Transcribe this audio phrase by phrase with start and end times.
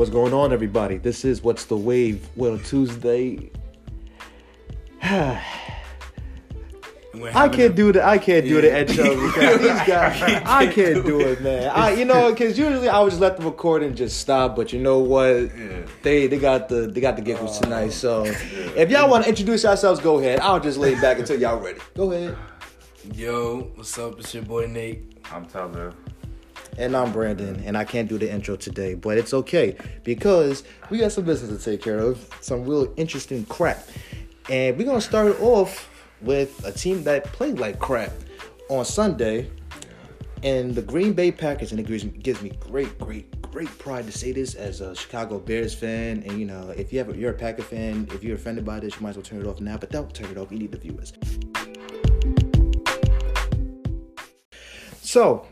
[0.00, 0.96] What's going on, everybody?
[0.96, 2.26] This is What's the Wave?
[2.34, 3.50] Well, Tuesday.
[5.02, 5.42] I
[7.52, 11.42] can't do the I can't do the intro because these guys I can't do it,
[11.42, 11.68] man.
[11.68, 14.80] I you know because usually I would just let the recording just stop, but you
[14.80, 15.50] know what?
[16.02, 17.60] They they got the they got the giggles oh.
[17.64, 17.92] tonight.
[17.92, 20.40] So if y'all want to introduce yourselves, go ahead.
[20.40, 21.78] I'll just lay back until y'all ready.
[21.94, 22.38] Go ahead.
[23.12, 24.18] Yo, what's up?
[24.18, 25.18] It's your boy Nate.
[25.30, 25.92] I'm Tyler.
[26.78, 30.98] And I'm Brandon, and I can't do the intro today, but it's okay because we
[30.98, 33.86] got some business to take care of, some real interesting crap.
[34.48, 35.88] And we're gonna start off
[36.22, 38.12] with a team that played like crap
[38.68, 39.50] on Sunday,
[40.42, 41.72] and the Green Bay Packers.
[41.72, 41.86] And it
[42.22, 46.22] gives, me great, great, great pride to say this as a Chicago Bears fan.
[46.26, 48.96] And you know, if you have, you're a Packer fan, if you're offended by this,
[48.96, 49.76] you might as well turn it off now.
[49.76, 50.50] But don't turn it off.
[50.50, 51.12] You need the viewers.
[55.02, 55.46] So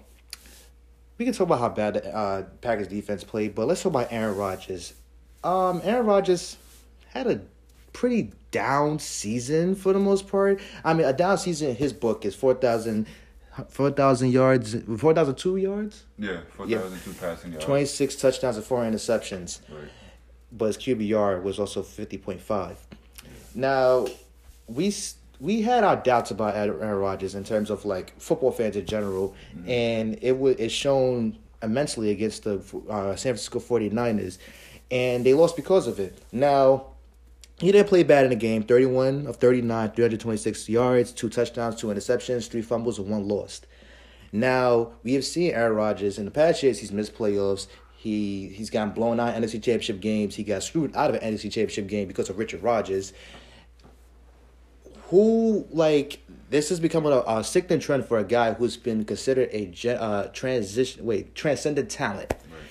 [1.19, 4.09] we can talk about how bad the uh, Packers defense played, but let's talk about
[4.11, 4.95] Aaron Rodgers.
[5.45, 6.56] Um, Aaron Rodgers
[7.09, 7.41] had a
[7.92, 10.61] pretty down season for the most part.
[10.84, 13.07] I mean, a down season in his book is 4,000
[13.69, 16.05] 4,000 yards, 4,002 yards?
[16.17, 17.17] Yeah, 4,002 yeah.
[17.19, 17.64] passing yards.
[17.64, 19.61] 26 touchdowns and four interceptions.
[19.69, 19.91] Right.
[20.53, 22.77] But his QBR was also 50.5.
[23.55, 24.07] Now,
[24.69, 24.91] we
[25.41, 29.34] we had our doubts about Aaron Rodgers in terms of like football fans in general,
[29.55, 29.70] mm-hmm.
[29.70, 32.56] and it was it's shown immensely against the
[32.89, 34.39] uh, San Francisco 49ers,
[34.91, 36.20] and they lost because of it.
[36.33, 36.86] Now,
[37.58, 41.89] he didn't play bad in the game 31 of 39, 326 yards, two touchdowns, two
[41.89, 43.67] interceptions, three fumbles, and one lost.
[44.33, 47.67] Now, we have seen Aaron Rodgers in the past years, he's missed playoffs.
[47.97, 50.36] He, he's gotten blown out in NFC Championship games.
[50.36, 53.12] He got screwed out of an NFC Championship game because of Richard Rodgers
[55.09, 56.20] who like
[56.51, 60.28] this is becoming a, a sickening trend for a guy who's been considered a uh,
[60.28, 62.33] transition wait transcendent talent.
[62.33, 62.62] Right.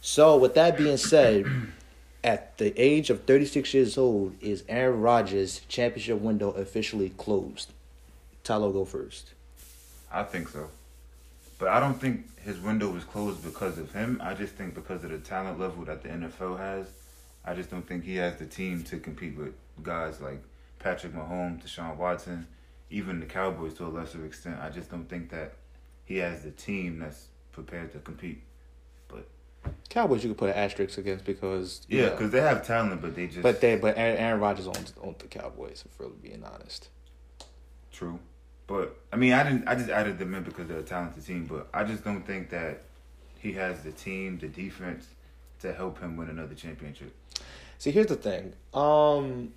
[0.00, 1.46] So with that being said,
[2.24, 7.72] at the age of 36 years old, is Aaron Rodgers' championship window officially closed?
[8.44, 9.32] Tyler, go first.
[10.10, 10.68] I think so,
[11.58, 14.20] but I don't think his window was closed because of him.
[14.22, 16.86] I just think because of the talent level that the NFL has.
[17.44, 20.40] I just don't think he has the team to compete with guys like
[20.82, 22.46] Patrick Mahomes, Deshaun Watson,
[22.90, 24.58] even the Cowboys to a lesser extent.
[24.60, 25.54] I just don't think that
[26.04, 28.42] he has the team that's prepared to compete.
[29.08, 29.26] But
[29.88, 33.28] Cowboys, you could put an asterisk against because yeah, because they have talent, but they
[33.28, 35.84] just but they but Aaron, Aaron Rodgers owns, owns the Cowboys.
[35.86, 36.88] If really being honest,
[37.92, 38.18] true.
[38.66, 39.68] But I mean, I didn't.
[39.68, 41.46] I just added them in because they're a talented team.
[41.46, 42.82] But I just don't think that
[43.38, 45.06] he has the team, the defense
[45.60, 47.14] to help him win another championship.
[47.78, 48.52] See, here's the thing.
[48.74, 49.52] Um,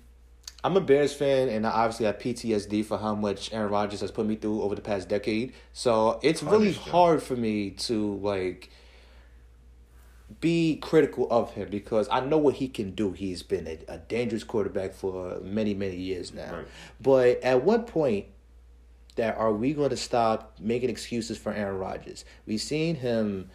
[0.64, 4.10] I'm a Bears fan, and I obviously have PTSD for how much Aaron Rodgers has
[4.10, 5.52] put me through over the past decade.
[5.72, 8.70] So it's really hard for me to like
[10.40, 13.12] be critical of him because I know what he can do.
[13.12, 16.52] He's been a, a dangerous quarterback for many, many years now.
[16.52, 16.66] Right.
[17.00, 18.26] But at what point
[19.14, 22.24] that are we going to stop making excuses for Aaron Rodgers?
[22.44, 23.50] We've seen him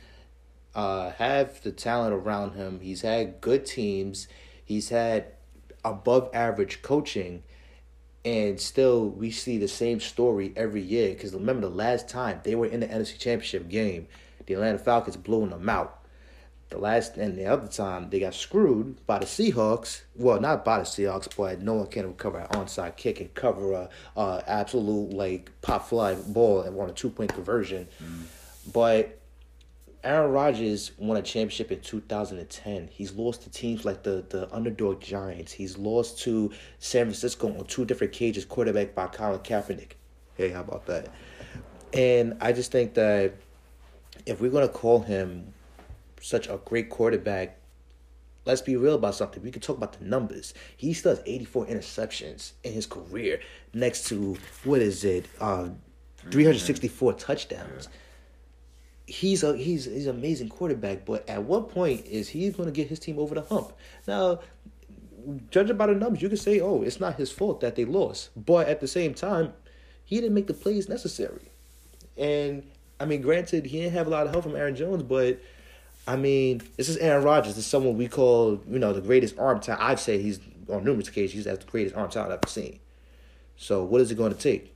[0.73, 2.79] uh, have the talent around him.
[2.79, 4.27] He's had good teams.
[4.63, 5.25] He's had
[5.83, 7.43] above average coaching
[8.23, 11.09] and still we see the same story every year.
[11.09, 14.07] Because remember the last time they were in the NFC Championship game
[14.45, 15.99] the Atlanta Falcons blew them out.
[16.69, 20.01] The last and the other time they got screwed by the Seahawks.
[20.15, 23.89] Well not by the Seahawks but no one can recover an onside kick and cover
[24.15, 27.87] a, absolute like pop fly ball and want a two point conversion.
[28.01, 28.71] Mm.
[28.71, 29.20] but
[30.03, 32.89] Aaron Rodgers won a championship in 2010.
[32.91, 35.51] He's lost to teams like the, the underdog Giants.
[35.51, 39.91] He's lost to San Francisco on two different cages, quarterback by Colin Kaepernick.
[40.35, 41.09] Hey, how about that?
[41.93, 43.35] And I just think that
[44.25, 45.53] if we're going to call him
[46.19, 47.59] such a great quarterback,
[48.45, 49.43] let's be real about something.
[49.43, 50.55] We can talk about the numbers.
[50.77, 53.39] He still has 84 interceptions in his career
[53.75, 55.69] next to, what is it, uh,
[56.31, 57.87] 364 touchdowns.
[57.91, 57.97] Yeah
[59.11, 62.71] he's a he's he's an amazing quarterback, but at what point is he going to
[62.71, 63.73] get his team over the hump?
[64.07, 64.39] Now,
[65.51, 68.29] judging by the numbers, you can say, "Oh, it's not his fault that they lost,"
[68.35, 69.53] but at the same time,
[70.05, 71.51] he didn't make the plays necessary.
[72.17, 72.63] And
[72.99, 75.39] I mean, granted, he didn't have a lot of help from Aaron Jones, but
[76.07, 77.55] I mean, this is Aaron Rodgers.
[77.55, 79.83] This is someone we call, you know, the greatest arm talent.
[79.83, 80.39] I've said he's
[80.71, 82.79] on numerous occasions he's the greatest arm talent I've ever seen.
[83.57, 84.73] So, what is it going to take?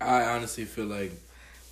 [0.00, 1.12] I honestly feel like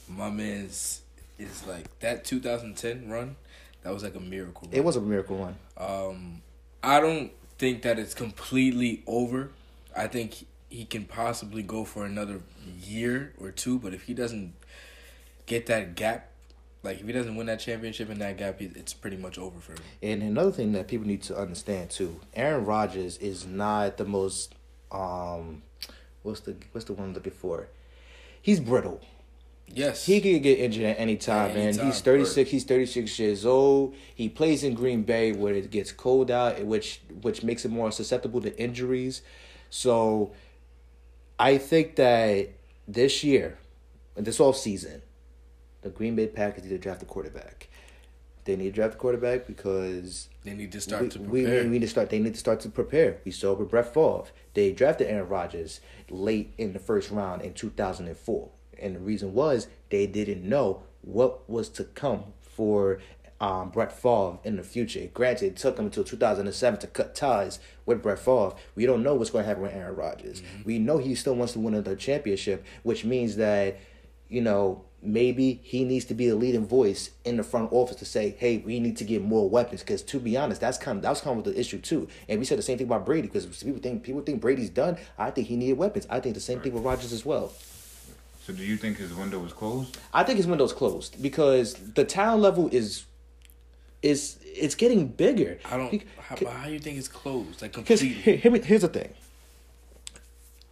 [0.09, 1.03] my man's
[1.39, 3.37] is like that 2010 run.
[3.83, 4.69] That was like a miracle.
[4.69, 4.77] Run.
[4.77, 5.57] It was a miracle run.
[5.77, 6.43] Um,
[6.83, 9.51] I don't think that it's completely over.
[9.97, 12.41] I think he can possibly go for another
[12.83, 14.53] year or two, but if he doesn't
[15.47, 16.31] get that gap
[16.83, 19.73] Like if he doesn't win that championship in that gap, it's pretty much over for
[19.73, 19.79] him.
[20.03, 24.55] And another thing that people need to understand too, Aaron Rodgers is not the most
[24.93, 25.63] um,
[26.23, 27.69] what's the what's the one I'm looking for?
[28.41, 29.01] He's brittle.
[29.75, 30.07] Yes.
[30.07, 31.79] He could get injured at any time, man.
[31.79, 33.95] He's 36, he's 36 years old.
[34.15, 37.91] He plays in Green Bay where it gets cold out, which which makes him more
[37.93, 39.23] susceptible to injuries.
[39.71, 40.33] So
[41.39, 42.51] I think that
[42.87, 43.59] this year,
[44.15, 45.03] this off season,
[45.83, 47.69] the Green Bay Packers need to draft a quarterback.
[48.45, 51.63] They need to draft a quarterback because they need to start we, to prepare.
[51.63, 52.09] We, we need to start.
[52.09, 53.19] They need to start to prepare.
[53.25, 54.25] We saw with Brett Favre.
[54.55, 58.51] They drafted Aaron Rodgers late in the first round in two thousand and four
[58.81, 62.99] and the reason was they didn't know what was to come for
[63.41, 65.09] um, Brett Favre in the future.
[65.15, 68.53] Granted, it took them until 2007 to cut ties with Brett Favre.
[68.75, 70.41] We don't know what's going to happen with Aaron Rodgers.
[70.41, 70.63] Mm-hmm.
[70.65, 73.79] We know he still wants to win another championship, which means that,
[74.29, 78.05] you know, maybe he needs to be a leading voice in the front office to
[78.05, 81.03] say, "Hey, we need to get more weapons." Because to be honest, that's kind of
[81.03, 82.09] that's kind of the issue too.
[82.29, 84.99] And we said the same thing about Brady because people think people think Brady's done.
[85.17, 86.07] I think he needed weapons.
[86.11, 87.53] I think the same thing with Rodgers as well.
[88.49, 89.99] So do you think his window is closed?
[90.11, 93.05] I think his window's closed because the talent level is
[94.01, 95.59] is it's getting bigger.
[95.67, 96.03] I don't.
[96.19, 97.61] How, how do you think it's closed?
[97.61, 98.09] Like completely.
[98.09, 99.13] Here, here's the thing.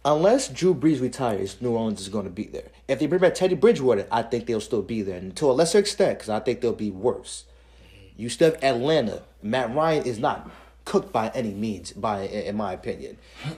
[0.03, 2.69] Unless Drew Brees retires, New Orleans is going to be there.
[2.87, 5.53] If they bring back Teddy Bridgewater, I think they'll still be there, and to a
[5.53, 7.43] lesser extent, because I think they'll be worse.
[8.15, 9.21] You still have Atlanta.
[9.43, 10.49] Matt Ryan is not
[10.87, 13.17] cooked by any means, by in my opinion.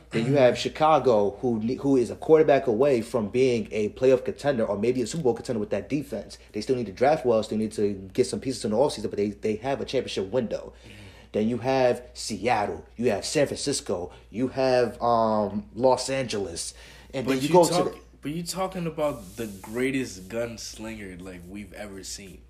[0.10, 4.66] Then you have Chicago, who who is a quarterback away from being a playoff contender
[4.66, 6.40] or maybe a Super Bowl contender with that defense.
[6.54, 9.12] They still need to draft well, still need to get some pieces in the offseason,
[9.12, 10.74] but they, they have a championship window.
[11.32, 16.74] Then you have Seattle, you have San Francisco, you have um, Los Angeles,
[17.14, 17.92] and but then you, you go talk, to.
[17.92, 22.42] The, but you talking about the greatest gunslinger like we've ever seen.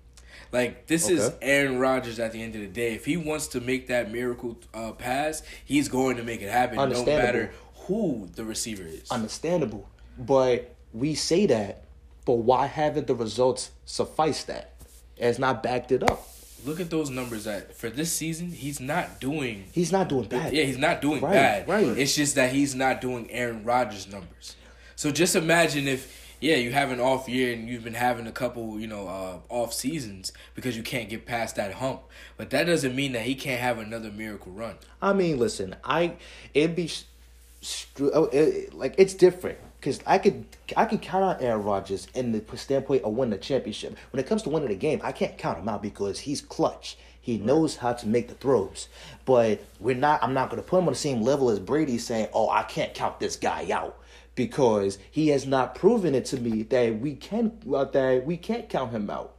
[0.52, 1.14] Like this okay.
[1.14, 2.94] is Aaron Rodgers at the end of the day.
[2.94, 6.76] If he wants to make that miracle uh, pass, he's going to make it happen,
[6.76, 7.52] no matter
[7.86, 9.10] who the receiver is.
[9.10, 9.88] Understandable,
[10.18, 11.84] but we say that,
[12.24, 14.74] but why haven't the results sufficed that?
[15.16, 16.26] It's not backed it up.
[16.64, 19.64] Look at those numbers that for this season he's not doing.
[19.72, 20.52] He's not doing bad.
[20.52, 21.68] Yeah, he's not doing right, bad.
[21.68, 21.86] Right.
[21.86, 24.56] It's just that he's not doing Aaron Rodgers numbers.
[24.96, 28.32] So just imagine if yeah, you have an off year and you've been having a
[28.32, 32.02] couple, you know, uh, off seasons because you can't get past that hump.
[32.36, 34.76] But that doesn't mean that he can't have another miracle run.
[35.02, 36.16] I mean, listen, I
[36.54, 36.90] it'd be
[38.00, 40.46] oh, like it's different because I could
[40.76, 43.96] I can count out Aaron Rodgers in the standpoint of winning the championship.
[44.10, 46.96] When it comes to winning the game, I can't count him out because he's clutch.
[47.20, 48.88] He knows how to make the throws.
[49.26, 50.22] But we're not.
[50.22, 52.62] I'm not going to put him on the same level as Brady, saying, "Oh, I
[52.62, 53.99] can't count this guy out."
[54.46, 58.70] Because he has not proven it to me that we can uh, that we can't
[58.70, 59.36] count him out.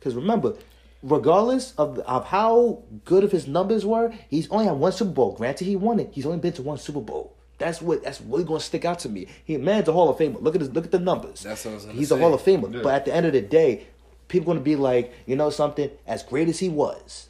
[0.00, 0.56] Because remember,
[1.00, 5.36] regardless of of how good of his numbers were, he's only had one Super Bowl.
[5.36, 6.08] Granted, he won it.
[6.10, 7.36] He's only been to one Super Bowl.
[7.58, 9.28] That's what that's really gonna stick out to me.
[9.44, 10.42] He man's a Hall of Famer.
[10.42, 11.42] Look at his look at the numbers.
[11.42, 12.16] That's what I was He's say.
[12.16, 12.74] a Hall of Famer.
[12.74, 12.80] Yeah.
[12.82, 13.86] But at the end of the day,
[14.26, 15.88] people gonna be like, you know something?
[16.04, 17.28] As great as he was,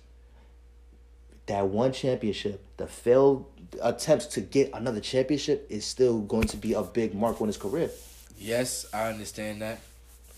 [1.45, 3.45] that one championship, the failed
[3.81, 7.57] attempts to get another championship is still going to be a big mark on his
[7.57, 7.91] career.
[8.39, 9.81] Yes, I understand that.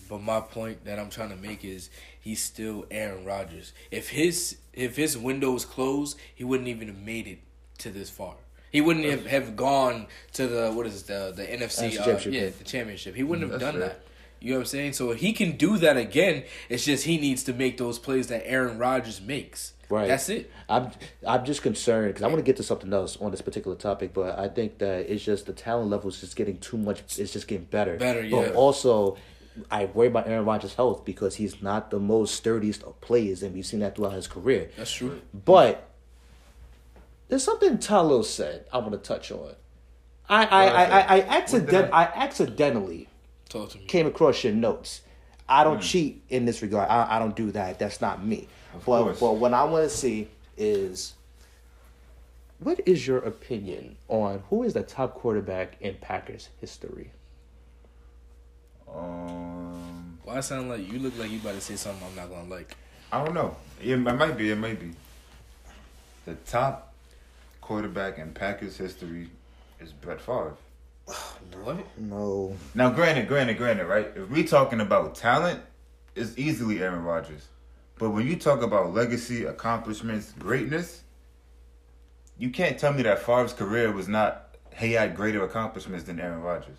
[0.07, 1.89] But my point that I'm trying to make is
[2.19, 3.73] he's still Aaron Rodgers.
[3.89, 7.39] If his if his window was closed, he wouldn't even have made it
[7.79, 8.35] to this far.
[8.71, 12.63] He wouldn't have, have gone to the what is the the NFC uh, yeah the
[12.63, 13.15] championship.
[13.15, 13.89] He wouldn't have That's done fair.
[13.89, 14.01] that.
[14.39, 14.93] You know what I'm saying?
[14.93, 16.43] So he can do that again.
[16.69, 19.73] It's just he needs to make those plays that Aaron Rodgers makes.
[19.89, 20.07] Right.
[20.07, 20.51] That's it.
[20.67, 20.91] I'm
[21.27, 24.13] I'm just concerned because I want to get to something else on this particular topic,
[24.13, 27.19] but I think that it's just the talent level is just getting too much.
[27.19, 27.97] It's just getting better.
[27.97, 28.47] Better, yeah.
[28.47, 29.17] But also,
[29.69, 33.53] I worry about Aaron Rodgers' health because he's not the most sturdiest of players, and
[33.53, 34.69] we've seen that throughout his career.
[34.75, 35.21] That's true.
[35.33, 35.87] But
[37.27, 39.53] there's something Talo said I want to touch on.
[40.27, 43.07] I I, I, I, I, accident I accidentally
[43.87, 45.01] came across your notes.
[45.47, 45.83] I don't mm.
[45.83, 46.89] cheat in this regard.
[46.89, 47.77] I, I don't do that.
[47.77, 48.47] That's not me.
[48.75, 49.19] Of but, course.
[49.19, 50.27] but what I want to see
[50.57, 51.13] is
[52.59, 57.11] what is your opinion on who is the top quarterback in Packers history?
[58.93, 62.29] Um, well, I sound like you look like you about to say something I'm not
[62.29, 62.75] gonna like.
[63.11, 63.55] I don't know.
[63.81, 64.51] It, it might be.
[64.51, 64.91] It might be.
[66.25, 66.93] The top
[67.61, 69.29] quarterback in Packers history
[69.79, 70.55] is Brett Favre.
[71.63, 71.85] what?
[71.97, 72.55] No.
[72.73, 74.07] Now, granted, granted, granted, right?
[74.15, 75.61] If we talking about talent,
[76.15, 77.47] it's easily Aaron Rodgers.
[77.97, 81.01] But when you talk about legacy, accomplishments, greatness,
[82.37, 86.41] you can't tell me that Favre's career was not he had greater accomplishments than Aaron
[86.41, 86.77] Rodgers.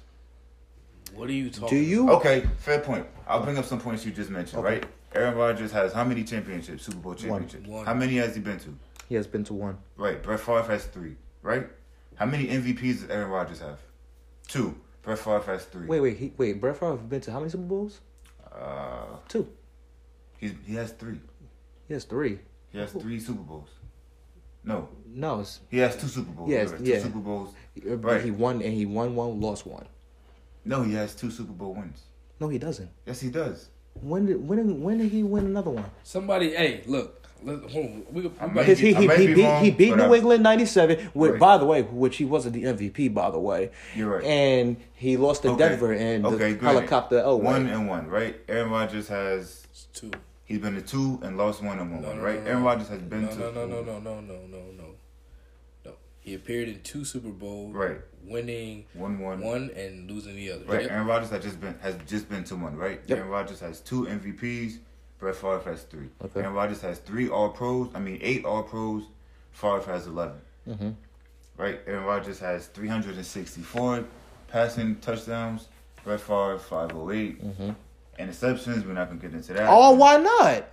[1.15, 1.69] What are you talking?
[1.79, 2.11] Do you?
[2.11, 3.07] Okay, fair point.
[3.27, 4.65] I'll bring up some points you just mentioned.
[4.65, 4.75] Okay.
[4.81, 6.85] Right, Aaron Rodgers has how many championships?
[6.85, 7.67] Super Bowl championships.
[7.67, 7.87] One.
[7.87, 8.77] How many has he been to?
[9.09, 9.79] He has been to one.
[9.97, 10.23] Right.
[10.23, 11.17] Brett Favre has three.
[11.43, 11.67] Right.
[12.17, 13.79] How many MVPs does Aaron Rodgers have?
[14.49, 14.75] Two.
[15.03, 15.87] Brett Favre has three.
[15.87, 16.61] Wait, wait, he, wait.
[16.61, 18.01] Brett Favre has been to how many Super Bowls?
[18.53, 19.49] Uh, Two.
[20.39, 21.21] He's, he has three.
[21.89, 22.39] He has three.
[22.71, 23.69] He has three Super Bowls.
[24.65, 26.51] No, No, he has two Super Bowls.
[26.51, 26.97] Yes, Right, yeah.
[26.97, 27.51] Two Super Bowls.
[27.79, 28.25] Uh, but Right.
[28.25, 29.87] he won and he won one, lost one.
[30.65, 32.03] No, he has two Super Bowl wins.
[32.41, 32.91] No, he doesn't.
[33.07, 33.69] Yes, he does.
[34.03, 35.85] When did when did, when did he win another one?
[36.03, 39.27] Somebody, hey, look, let, hold we, we I about might to Because he, he, he
[39.29, 41.41] be beat wrong, he beat New I- England '97, which Right.
[41.41, 44.25] by the way, which he wasn't the MVP by the way, You're right.
[44.25, 45.69] and he lost to Okay.
[45.69, 46.63] Denver and Okay, the granted.
[46.65, 47.23] helicopter.
[47.25, 48.37] Oh, one and one, right?
[48.49, 50.11] Aaron Rodgers has two.
[50.47, 52.43] He's been to two and lost one of them, no, right?
[52.45, 53.39] No, Aaron Rodgers has been no, to.
[53.39, 54.85] No, no, no, no, no, no, no, no.
[55.85, 55.93] No.
[56.21, 57.75] He appeared in two Super Bowls.
[57.75, 57.99] Right.
[58.25, 60.65] Winning one, one, one, and losing the other.
[60.65, 60.83] Right.
[60.83, 60.91] Yep.
[60.93, 63.01] Aaron Rodgers has just been has just been to one, right?
[63.07, 63.19] Yep.
[63.19, 64.79] Aaron Rodgers has two MVPs.
[65.19, 66.11] Brett Favre has three.
[66.25, 66.41] Okay.
[66.41, 67.89] Aaron Rodgers has three All Pros.
[67.95, 69.05] I mean, eight All Pros.
[69.51, 70.39] Favre has 11
[70.69, 70.91] mm-hmm.
[71.57, 71.81] Right.
[71.87, 74.05] Aaron Rodgers has three hundred and sixty-four
[74.49, 75.69] passing touchdowns.
[76.05, 77.45] Brett Favre five hundred eight.
[77.45, 77.71] Mm-hmm.
[78.19, 78.29] Mhm.
[78.29, 78.87] Interceptions.
[78.87, 79.67] We're not gonna get into that.
[79.69, 80.65] Oh, why not?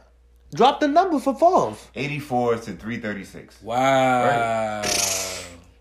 [0.54, 1.76] Drop the number for Favre.
[1.96, 3.62] Eighty-four to three thirty-six.
[3.62, 4.82] Wow.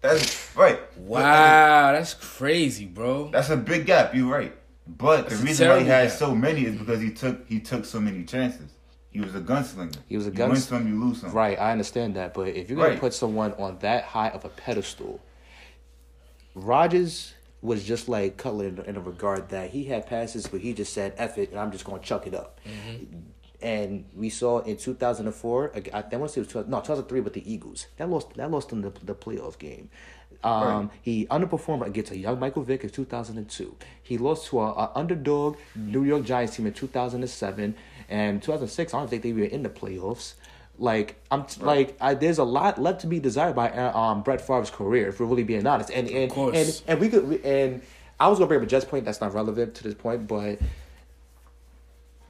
[0.00, 0.80] That's right.
[0.98, 3.28] Wow, that's crazy, bro.
[3.30, 4.14] That's a big gap.
[4.14, 4.52] You're right.
[4.86, 6.18] But That's the reason why he had gap.
[6.18, 8.70] so many is because he took he took so many chances.
[9.10, 9.94] He was a gunslinger.
[10.08, 11.32] He was a You win some, you lose some.
[11.32, 12.98] Right, I understand that, but if you're gonna Right.
[13.00, 15.20] put someone on that high of a pedestal,
[16.54, 20.74] Rodgers was just like Cutler in, in a regard that he had passes, but he
[20.74, 22.60] just said "F it," and I'm just gonna chuck it up.
[23.62, 27.20] And we saw in 2004, I I want to say it was 2000, no 2003,
[27.20, 29.88] but the Eagles that lost that lost in the the playoff game.
[30.44, 30.88] Um, Right.
[31.02, 33.76] He underperformed against a young Michael Vick in 2002.
[34.02, 37.76] He lost to a, a underdog New York Giants team in 2007
[38.08, 38.92] and 2006.
[38.92, 40.34] I don't think they were in the playoffs.
[40.78, 44.22] Like I'm t- like I, there's a lot left to be desired by uh, um
[44.22, 45.90] Brett Favre's career if we're really being honest.
[45.90, 46.56] And and course.
[46.56, 47.82] and and we could we- and
[48.18, 50.58] I was gonna bring up a Jets point that's not relevant to this point, but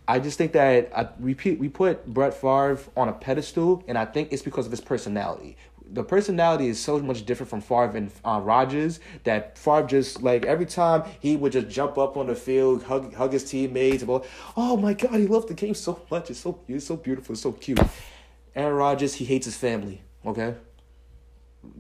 [0.09, 3.97] I just think that I, we pe- we put Brett Favre on a pedestal, and
[3.97, 5.57] I think it's because of his personality.
[5.95, 10.45] The personality is so much different from Favre and uh, Rodgers that Favre just like
[10.45, 14.27] every time he would just jump up on the field, hug hug his teammates, about
[14.57, 16.31] oh my god, he loved the game so much.
[16.31, 17.79] It's so it's so beautiful, it's so cute.
[18.55, 20.03] Aaron Rodgers, he hates his family.
[20.27, 20.55] Okay,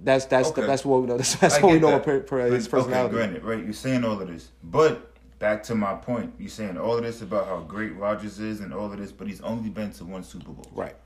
[0.02, 0.66] that's that's Okay.
[0.66, 1.16] that's what we know.
[1.18, 1.94] That's, that's what we know that.
[1.96, 3.62] about per, per, his But, okay, granted, right?
[3.62, 6.32] You're saying all of this, but back to my point.
[6.38, 9.26] You're saying all of this about how great Rodgers is and all of this, but
[9.26, 10.66] he's only been to one Super Bowl.
[10.72, 10.96] Right.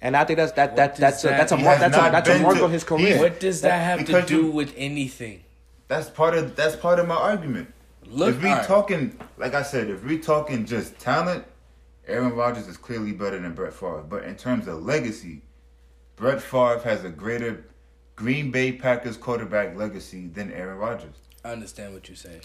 [0.00, 2.28] And I think that's that that does that's a that's a mark that's a that's
[2.28, 3.18] a mark to- on his he- career.
[3.18, 5.42] What does that have to do you- with anything?
[5.88, 7.72] That's part of that's part of my argument.
[8.10, 8.66] Look, if we alright.
[8.66, 11.44] talking, like I said, if we talking just talent,
[12.08, 14.02] Aaron Rodgers is clearly better than Brett Favre.
[14.08, 15.42] But in terms of legacy,
[16.16, 17.64] Brett Favre has a greater
[18.16, 21.14] Green Bay Packers quarterback legacy than Aaron Rodgers.
[21.44, 22.40] I understand what you're saying.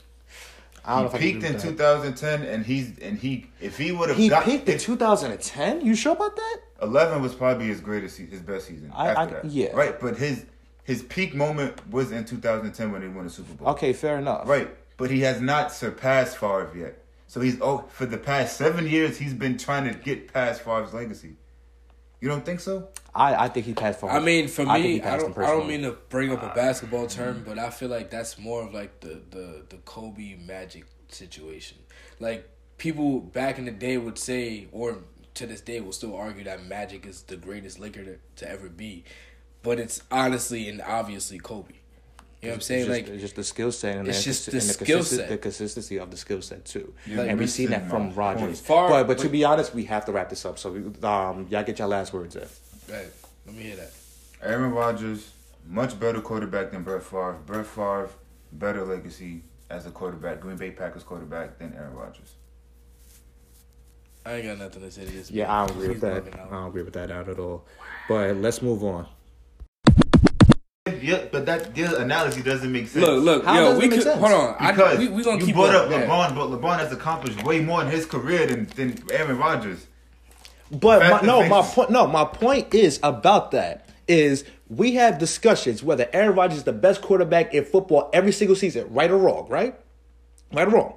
[0.86, 1.84] I don't know He if peaked agree in that.
[2.18, 5.82] 2010, and he's and he if he would have He got peaked in 2010.
[5.82, 6.58] You sure about that?
[6.82, 8.92] 11 was probably his greatest, his best season.
[8.94, 9.72] I- after I- that, yeah.
[9.74, 9.98] right.
[10.00, 10.46] But his
[10.84, 13.70] his peak moment was in 2010 when they won the Super Bowl.
[13.70, 14.46] Okay, fair enough.
[14.46, 17.03] Right, but he has not surpassed Favre yet.
[17.34, 20.94] So he's oh for the past seven years he's been trying to get past Favre's
[20.94, 21.36] legacy.
[22.22, 22.90] You don't think so?
[23.16, 24.12] I I think he passed for.
[24.12, 25.94] I mean, for I think he me, I passed him don't, I don't mean to
[26.10, 29.20] bring up a uh, basketball term, but I feel like that's more of like the
[29.32, 31.80] the the Kobe Magic situation.
[32.20, 32.48] Like
[32.78, 35.00] people back in the day would say, or
[35.34, 38.70] to this day will still argue that Magic is the greatest Laker to, to ever
[38.70, 39.06] be,
[39.64, 41.74] but it's honestly and obviously Kobe.
[42.44, 42.82] You know what I'm saying?
[42.82, 44.74] It's just, like it's just the skill set and, It's the, just the and the,
[44.74, 45.30] skill consistency, set.
[45.30, 46.94] the consistency of the skill set too.
[47.06, 48.60] You're and we see that from my Rodgers.
[48.60, 50.60] Far- but but to be honest, we have to wrap this up.
[50.60, 52.42] So we, um, y'all get your last words in.
[52.92, 53.08] Right,
[53.46, 53.92] let me hear that.
[54.42, 55.32] Aaron Rodgers,
[55.66, 57.40] much better quarterback than Brett Favre.
[57.46, 58.10] Brett Favre,
[58.52, 62.34] better legacy as a quarterback, Green Bay Packers quarterback than Aaron Rodgers.
[64.26, 65.32] I ain't got nothing to say to this.
[65.32, 65.50] Yeah.
[65.50, 66.24] I don't agree with that.
[66.34, 67.66] I don't agree with that out at all.
[68.10, 69.08] But let's move on.
[71.02, 73.06] Yeah, but that your analogy doesn't make sense.
[73.06, 74.20] Look, look, How yo, does it we make could sense?
[74.20, 74.56] hold on.
[74.60, 76.06] I, because we we gonna you keep brought up yeah.
[76.06, 79.88] LeBron, but LeBron has accomplished way more in his career than, than Aaron Rodgers.
[80.72, 81.90] But my, and no, my point.
[81.90, 86.74] No, my point is about that is we have discussions whether Aaron Rodgers is the
[86.74, 89.80] best quarterback in football every single season, right or wrong, right?
[90.52, 90.96] Right or wrong?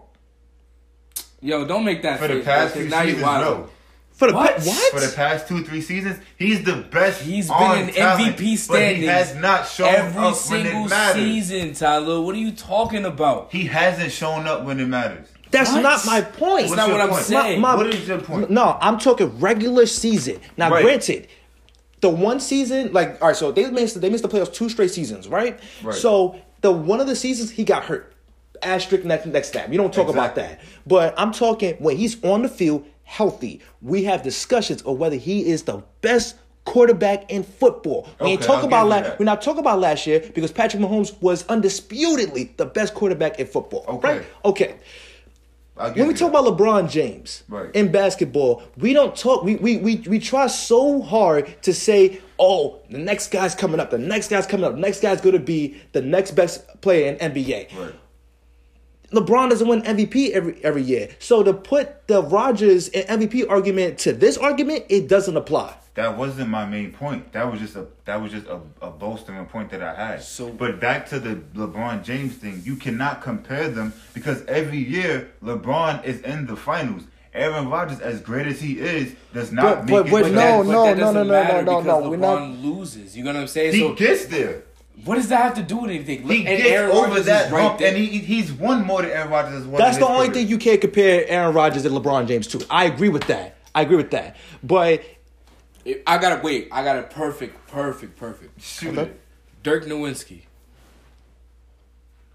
[1.40, 3.68] Yo, don't make that For the past because few now you seasons, no.
[4.16, 4.56] For the What?
[4.56, 4.92] pe- what?
[4.94, 7.20] For the past two, three seasons, he's the best.
[7.20, 10.66] He's been on in talent, MVP but standings he has not shown every up when
[10.66, 12.22] it single season, Tyler.
[12.22, 13.52] What are you talking about?
[13.52, 15.28] He hasn't shown up when it matters.
[15.50, 15.82] That's What?
[15.82, 16.62] not my point.
[16.68, 17.60] That's not your what I'm saying.
[17.60, 18.50] My- What is your point?
[18.50, 20.38] No, I'm talking regular season.
[20.56, 20.82] Now, Right.
[20.82, 21.28] granted,
[22.00, 24.90] the one season, like, all right, so they missed they missed the playoffs two straight
[24.92, 25.58] seasons, right?
[25.82, 25.94] Right.
[25.94, 28.14] So the one of the seasons he got hurt.
[28.62, 29.70] Asterisk next next time.
[29.72, 30.60] You don't talk about that.
[30.86, 33.60] But I'm talking when he's on the field, healthy.
[33.80, 36.36] We have discussions of whether he is the best
[36.66, 38.08] quarterback in football.
[38.20, 39.04] We ain't Okay, talk I'll about last.
[39.04, 39.18] that.
[39.20, 43.46] We're not talking about last year because Patrick Mahomes was undisputedly the best quarterback in
[43.46, 43.84] football.
[43.88, 44.18] Okay.
[44.18, 44.26] Right?
[44.44, 44.74] Okay.
[45.76, 46.38] When we talk that.
[46.40, 47.68] about LeBron James Right.
[47.74, 49.44] in basketball, we don't talk.
[49.44, 53.90] We, we we we try so hard to say, "Oh, the next guy's coming up.
[53.90, 54.72] The next guy's coming up.
[54.72, 57.94] The next guy's going to be the next best player in NBA." Right.
[59.12, 63.98] LeBron doesn't win MVP every every year, so to put the Rodgers and MVP argument
[64.00, 65.76] to this argument, it doesn't apply.
[65.94, 67.32] That wasn't my main point.
[67.32, 70.22] That was just a that was just a, a bolstering point that I had.
[70.22, 75.30] So- but back to the LeBron James thing, you cannot compare them because every year
[75.42, 77.02] LeBron is in the finals.
[77.32, 80.34] Aaron Rodgers, as great as he is, does not But- but make with it.
[80.34, 83.16] but no, that no, doesn't no, no, matter no, because no, we're LeBron not- loses.
[83.16, 83.72] You know what I'm saying?
[83.74, 84.62] he so gets there.
[85.04, 86.26] What does that have to do with anything?
[86.26, 87.88] He and gets Aaron over Rodgers that is right hump, there.
[87.88, 89.78] and he he's won more than Aaron Rodgers has won.
[89.80, 90.34] That's the only career.
[90.34, 92.66] thing you can't compare Aaron Rodgers and LeBron James to.
[92.70, 93.56] I agree with that.
[93.74, 94.36] I agree with that.
[94.64, 95.04] But
[96.06, 96.68] I gotta wait.
[96.72, 98.60] I got a perfect, perfect, perfect.
[98.60, 99.10] Shoot Okay.
[99.10, 99.20] it.
[99.62, 100.42] Dirk Nowitzki.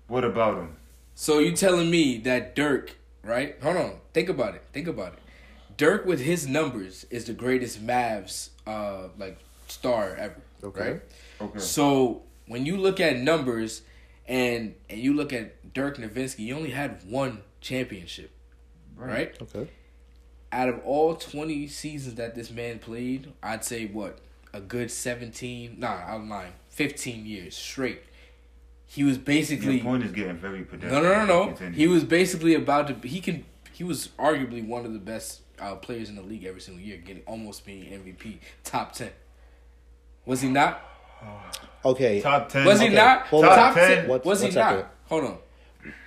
[0.07, 0.75] What about him?
[1.15, 3.55] So you telling me that Dirk, right?
[3.61, 3.93] Hold on.
[4.13, 4.63] Think about it.
[4.73, 5.19] Think about it.
[5.77, 9.37] Dirk with his numbers is the greatest Mavs uh like
[9.67, 10.35] star ever.
[10.63, 10.91] Okay.
[10.91, 11.01] Right?
[11.41, 11.59] Okay.
[11.59, 13.81] So when you look at numbers
[14.27, 18.31] and and you look at Dirk Nowitzki, he only had one championship.
[18.95, 19.35] Right?
[19.41, 19.67] okay,
[20.51, 24.19] Out of all 20 seasons that this man played, I'd say what?
[24.53, 26.53] A good 17, nah, I'm lying.
[26.69, 28.03] 15 years straight.
[28.85, 31.03] He was basically Your point is getting very pedestrian.
[31.03, 31.69] no, no, no, no.
[31.71, 33.07] He was basically about to.
[33.07, 33.45] He can.
[33.71, 36.97] He was arguably one of the best uh, players in the league every single year,
[36.97, 39.11] getting almost being MVP, top ten.
[40.25, 40.83] Was he not?
[41.85, 42.21] okay.
[42.21, 42.65] top ten.
[42.65, 43.27] Was he Okay, not?
[43.27, 43.49] hold on.
[43.55, 43.97] top Top 10.
[44.01, 44.07] 10.
[44.07, 44.53] What- was he not?
[44.53, 44.85] second.
[45.07, 45.37] Hold on.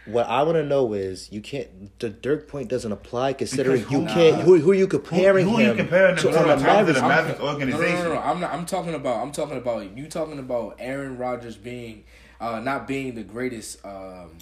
[0.06, 1.98] What I want to know is you can't.
[1.98, 4.42] The Dirk point doesn't apply considering Because you who- can't.
[4.42, 6.60] Who who are you comparing who are you comparing him to on in the terms
[6.60, 7.00] of Mavericks?
[7.00, 7.06] the
[7.48, 8.20] No, no, no, no.
[8.20, 8.52] I'm not.
[8.52, 9.22] I'm talking about.
[9.22, 12.04] I'm talking about you talking about Aaron Rodgers being,
[12.40, 14.36] uh, not being the greatest um,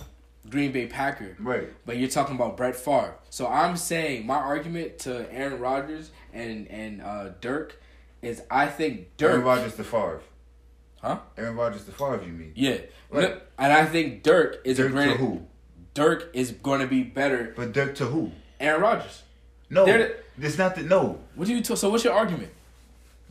[0.50, 1.36] Green Bay Packer.
[1.38, 1.68] Right.
[1.86, 3.14] But you're talking about Brett Favre.
[3.30, 7.80] So I'm saying my argument to Aaron Rodgers and and uh, Dirk
[8.20, 9.30] is I think Dirk.
[9.30, 10.20] Aaron Rodgers to Favre.
[11.02, 11.18] Huh?
[11.36, 12.52] Aaron Rodgers to Favre, you mean?
[12.54, 12.78] Yeah.
[13.10, 13.28] Right.
[13.30, 15.06] No, and I think Dirk is Dirk a great.
[15.12, 15.42] to who?
[15.94, 17.52] Dirk is going to be better.
[17.56, 18.30] But Dirk to who?
[18.60, 19.22] Aaron Rodgers.
[19.68, 21.18] No, They're it's not the no.
[21.34, 21.60] What do you?
[21.62, 22.52] T- so what's your argument?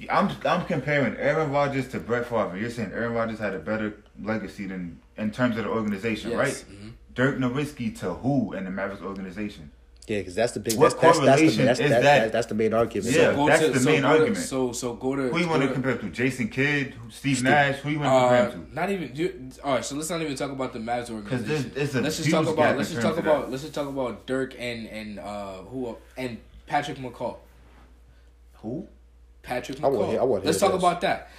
[0.09, 2.57] I'm I'm comparing Aaron Rodgers to Brett Favre.
[2.57, 6.37] You're saying Aaron Rodgers had a better legacy than in terms of the organization, Yes.
[6.39, 6.65] right?
[6.77, 6.91] Mhm.
[7.13, 9.71] Dirk Nowitzki to who in the Mavericks organization?
[10.11, 10.75] Yeah, because that's the big.
[10.75, 12.31] What that's, that's, that's, the, correlation that's, is that, that?
[12.33, 13.15] that's the main argument.
[13.15, 13.33] Yeah.
[13.33, 14.37] Go that's to- the so main go to- argument.
[14.45, 15.21] so so go to.
[15.29, 16.09] Who you want to to- compare to?
[16.09, 17.75] Jason Kidd, Steve Nash.
[17.77, 18.75] Who you want to Uh, compare to?
[18.75, 19.15] not even.
[19.15, 21.45] You, all right, so let's not even talk about the Mavs organization.
[21.47, 22.77] there's- it's a let's just talk about.
[22.77, 23.49] Let's just talk about.
[23.49, 27.37] Let's just talk about Dirk and and uh who and Patrick McCaw.
[28.61, 28.87] Who?
[29.43, 30.09] Patrick I wanna McCaw.
[30.11, 30.83] hear- I wanna Let's hear talk this.
[30.83, 31.29] about that.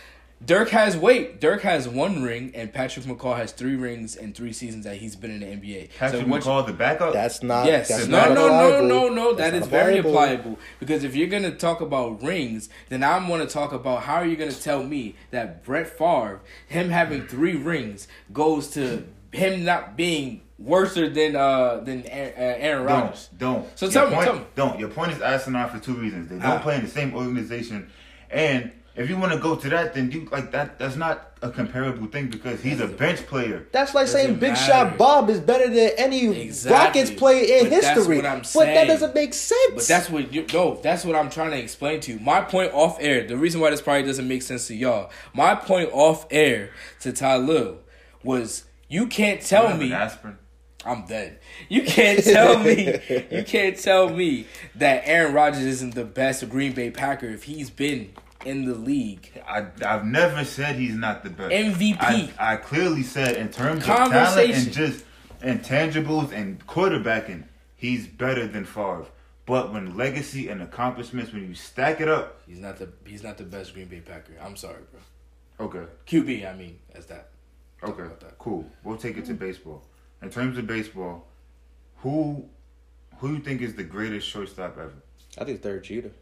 [0.45, 1.41] Dirk has wait.
[1.41, 5.15] Dirk has one ring, and Patrick McCaw has three rings in three seasons that he's
[5.15, 5.91] been in the NBA.
[5.99, 7.13] Patrick what- McCaw, the backup.
[7.13, 7.67] That's not.
[7.67, 7.89] Yes.
[7.89, 8.89] That's no, not no, no, applicable.
[8.89, 9.35] no, no.
[9.35, 10.19] That's That is not very applicable.
[10.21, 10.59] applicable.
[10.81, 14.15] Because if you're going to talk about rings, then I'm going to talk about how
[14.17, 19.05] are you going to tell me that Brett Favre, him having three rings, goes to
[19.33, 23.29] him not being worse than uh than Aaron, uh, Rodgers.
[23.37, 23.79] Don't don't.
[23.79, 24.45] So Your tell me, point, tell me.
[24.55, 24.79] Don't.
[24.81, 26.29] Your point is asinine for two reasons.
[26.29, 26.59] They don't Ah.
[26.59, 27.91] play in the same organization,
[28.31, 30.79] and if you want to go to that, then you like that.
[30.79, 33.67] That's not a comparable thing because he's a bench player.
[33.73, 34.65] That's like saying Doesn't Big matter.
[34.65, 37.01] Shot Bob is better than any Exactly.
[37.01, 38.17] Rockets player in But that's history.
[38.17, 39.75] what I'm But that doesn't make sense.
[39.75, 42.19] But that's what you no, that's what I'm trying to explain to you.
[42.21, 45.11] My point off air, the reason why this probably doesn't make sense to y'all.
[45.35, 47.77] My point off air to Tyler
[48.23, 50.39] was you can't tell me an aspirin.
[50.85, 51.39] I'm dead.
[51.69, 52.99] You can't tell me.
[53.31, 57.71] You can't tell me that Aaron Rodgers isn't the best Green Bay Packer if he's
[57.71, 58.13] been
[58.47, 59.31] in the league.
[59.47, 61.53] I, I've never said he's not the best.
[61.53, 61.97] MVP.
[62.01, 65.05] I, I clearly said in terms of talent and just
[65.41, 67.45] intangibles and quarterbacking,
[67.77, 69.07] he's better than Favre.
[69.45, 73.39] But when legacy and accomplishments, when you stack it up, He's not the he's not
[73.39, 74.35] the best Green Bay Packer.
[74.41, 75.67] I'm sorry, bro.
[75.67, 77.31] okay, QB, I mean, as that.
[77.81, 78.39] Talk okay, that.
[78.39, 78.65] cool.
[78.85, 79.83] We'll take it to baseball.
[80.23, 81.27] In terms of baseball,
[81.97, 82.49] who
[83.19, 84.93] who you think is the greatest shortstop ever?
[85.39, 86.13] I think third Jeter.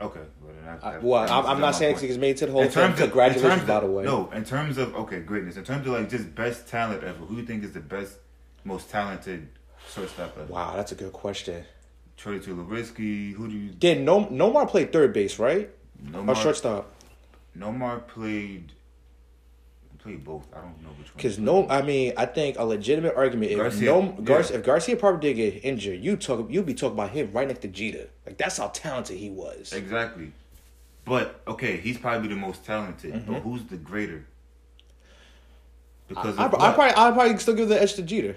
[0.00, 2.70] Okay, well, that, I, well I'm, I'm not saying he's made to the whole in
[2.70, 4.04] terms of Congratulations, by the way.
[4.04, 5.56] No, in terms of okay, greatness.
[5.56, 7.18] In terms of like just best talent ever.
[7.18, 8.18] Who you think is the best,
[8.64, 9.48] most talented
[9.94, 10.52] shortstop ever?
[10.52, 11.64] Wow, that's a good question.
[12.16, 13.34] Troy Tulowitzki.
[13.34, 13.70] Who do you?
[13.70, 15.70] Did no Nomar played third base, right?
[16.04, 16.92] Nomar, Or shortstop?
[17.56, 18.72] Nomar played.
[20.04, 20.46] Played both.
[20.52, 21.16] I don't know which one.
[21.16, 21.66] Because no.
[21.70, 24.38] I mean, I think a legitimate argument if Garcia, no yeah.
[24.38, 27.60] If Garcia probably did get injured, you talk you'd be talking about him right next
[27.60, 28.10] to Jeter.
[28.26, 29.72] Like that's how talented he was.
[29.72, 30.32] Exactly.
[31.06, 33.14] But okay, he's probably the most talented.
[33.14, 33.32] Mm-hmm.
[33.32, 34.26] But who's the greater?
[36.06, 36.74] Because I, I, what?
[36.74, 38.36] probably I probably still give the edge to Jeter.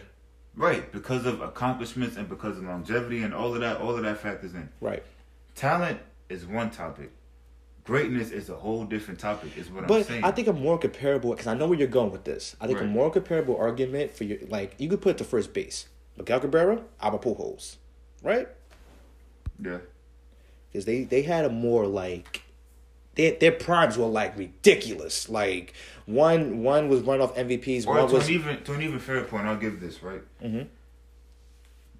[0.55, 3.81] right because of accomplishments and because of longevity and all of that.
[3.81, 4.69] All of that factors in.
[4.79, 5.03] Right.
[5.55, 5.99] Talent
[6.29, 7.11] is one topic.
[7.87, 9.57] Greatness is a whole different topic.
[9.57, 10.23] Is what I'm But saying.
[10.23, 12.55] I think a more comparable because I know where you're going with this.
[12.59, 15.53] I think a more comparable argument for you, like you could put it to first
[15.53, 15.87] base.
[16.17, 17.77] Miguel Cabrera, Albert Pujols,
[18.21, 18.49] right?
[19.63, 19.77] Yeah.
[20.69, 22.43] Because they they had a more like.
[23.15, 25.27] Their, their primes were like ridiculous.
[25.29, 25.73] Like
[26.05, 27.87] one one was run off MVPs.
[27.87, 30.21] Or one to was an even to an even fair point, I'll give this right.
[30.43, 30.63] Mm-hmm.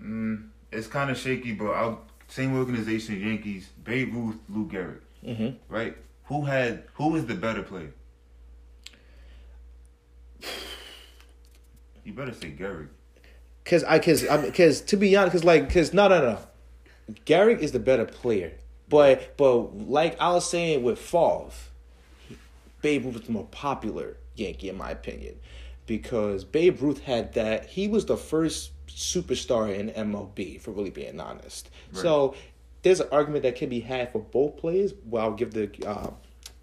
[0.03, 5.55] Mm, it's kind of shaky, but I'll same organization, Yankees, Babe Ruth, Lou Gehrig, Mhm.
[5.67, 5.95] right?
[6.25, 7.93] Who had who was the better player?
[12.03, 12.87] You better say Gehrig.
[13.65, 16.39] Cause I, cause I, cause to be honest, cause like, cause no, no, no.
[17.25, 18.53] Gehrig is the better player,
[18.87, 21.51] but but like I was saying with Favre,
[22.81, 25.35] Babe Ruth was the more popular Yankee in my opinion,
[25.85, 27.65] because Babe Ruth had that.
[27.65, 31.69] He was the first superstar in MLB, for really being honest.
[31.91, 32.35] So
[32.83, 34.93] there's an argument that can be had for both players.
[35.05, 36.11] Well, I'll give the uh,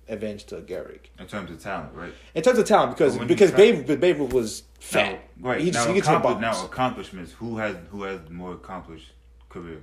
[0.08, 2.12] advantage to Gehrig In terms of talent, right?
[2.34, 5.20] in terms of talent, because But when you because try- Babe Babe Ruth was fat.
[5.38, 7.32] Now, right He just now, he gets accompli- now accomplishments.
[7.32, 9.12] Who has who has more accomplished
[9.48, 9.82] career?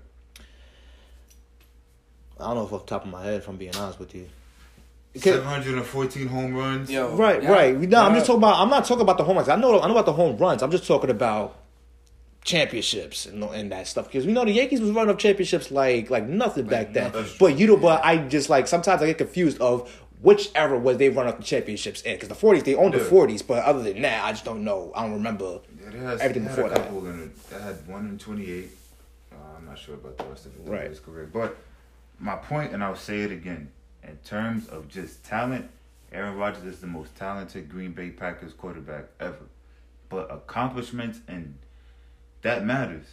[2.40, 4.16] I don't know if off the top of my head, if I'm being honest with
[4.16, 4.28] you.
[5.16, 6.90] Seven hundred and fourteen home runs.
[6.90, 7.78] Yo, Right, yeah, right.
[7.78, 8.60] No, I'm just talking about.
[8.60, 9.50] I'm not talking about the home runs.
[9.50, 9.80] I know.
[9.82, 10.64] I know about the home runs.
[10.64, 11.58] I'm just talking about
[12.44, 16.10] championships and, and that stuff because we know the Yankees was running up championships like
[16.10, 17.12] like nothing back then.
[17.12, 17.26] nothing.
[17.40, 20.98] But you know, but I just like sometimes I get confused of which era was
[20.98, 23.82] they run up the championships in because the 40s they owned the 40s, but other
[23.82, 24.92] than that, I just don't know.
[24.96, 25.62] I don't remember.
[25.84, 26.88] Yeah, has, Everything before that.
[26.88, 28.72] in had one in twenty eight.
[29.32, 30.70] Uh, I'm not sure about the rest of it.
[30.70, 30.90] Right.
[30.90, 31.58] His career, but
[32.20, 33.72] my point, and I'll say it again,
[34.04, 35.70] in terms of just talent,
[36.12, 39.46] Aaron Rodgers is the most talented Green Bay Packers quarterback ever.
[40.10, 41.58] But accomplishments and
[42.42, 43.06] that matters.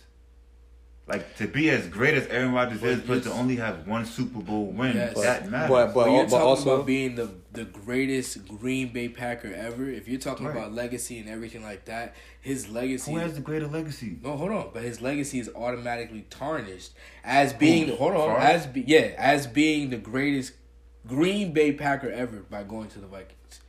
[1.07, 4.05] Like to be as great as Aaron Rodgers But is, but to only have one
[4.05, 5.19] Super Bowl win, Yes.
[5.19, 5.71] that matters.
[5.71, 9.89] But- But you're but talking also- about being the the greatest Green Bay Packer ever.
[9.89, 10.55] If you're talking Right.
[10.57, 13.11] about legacy and everything like that, his legacy.
[13.11, 14.19] Who has the greater legacy?
[14.23, 16.93] no, hold on, but his legacy is automatically tarnished
[17.25, 17.89] as being.
[17.97, 18.41] hold on, Favre?
[18.41, 20.53] as be, yeah, as being the greatest
[21.07, 23.61] Green Bay Packer ever by going to the Vikings.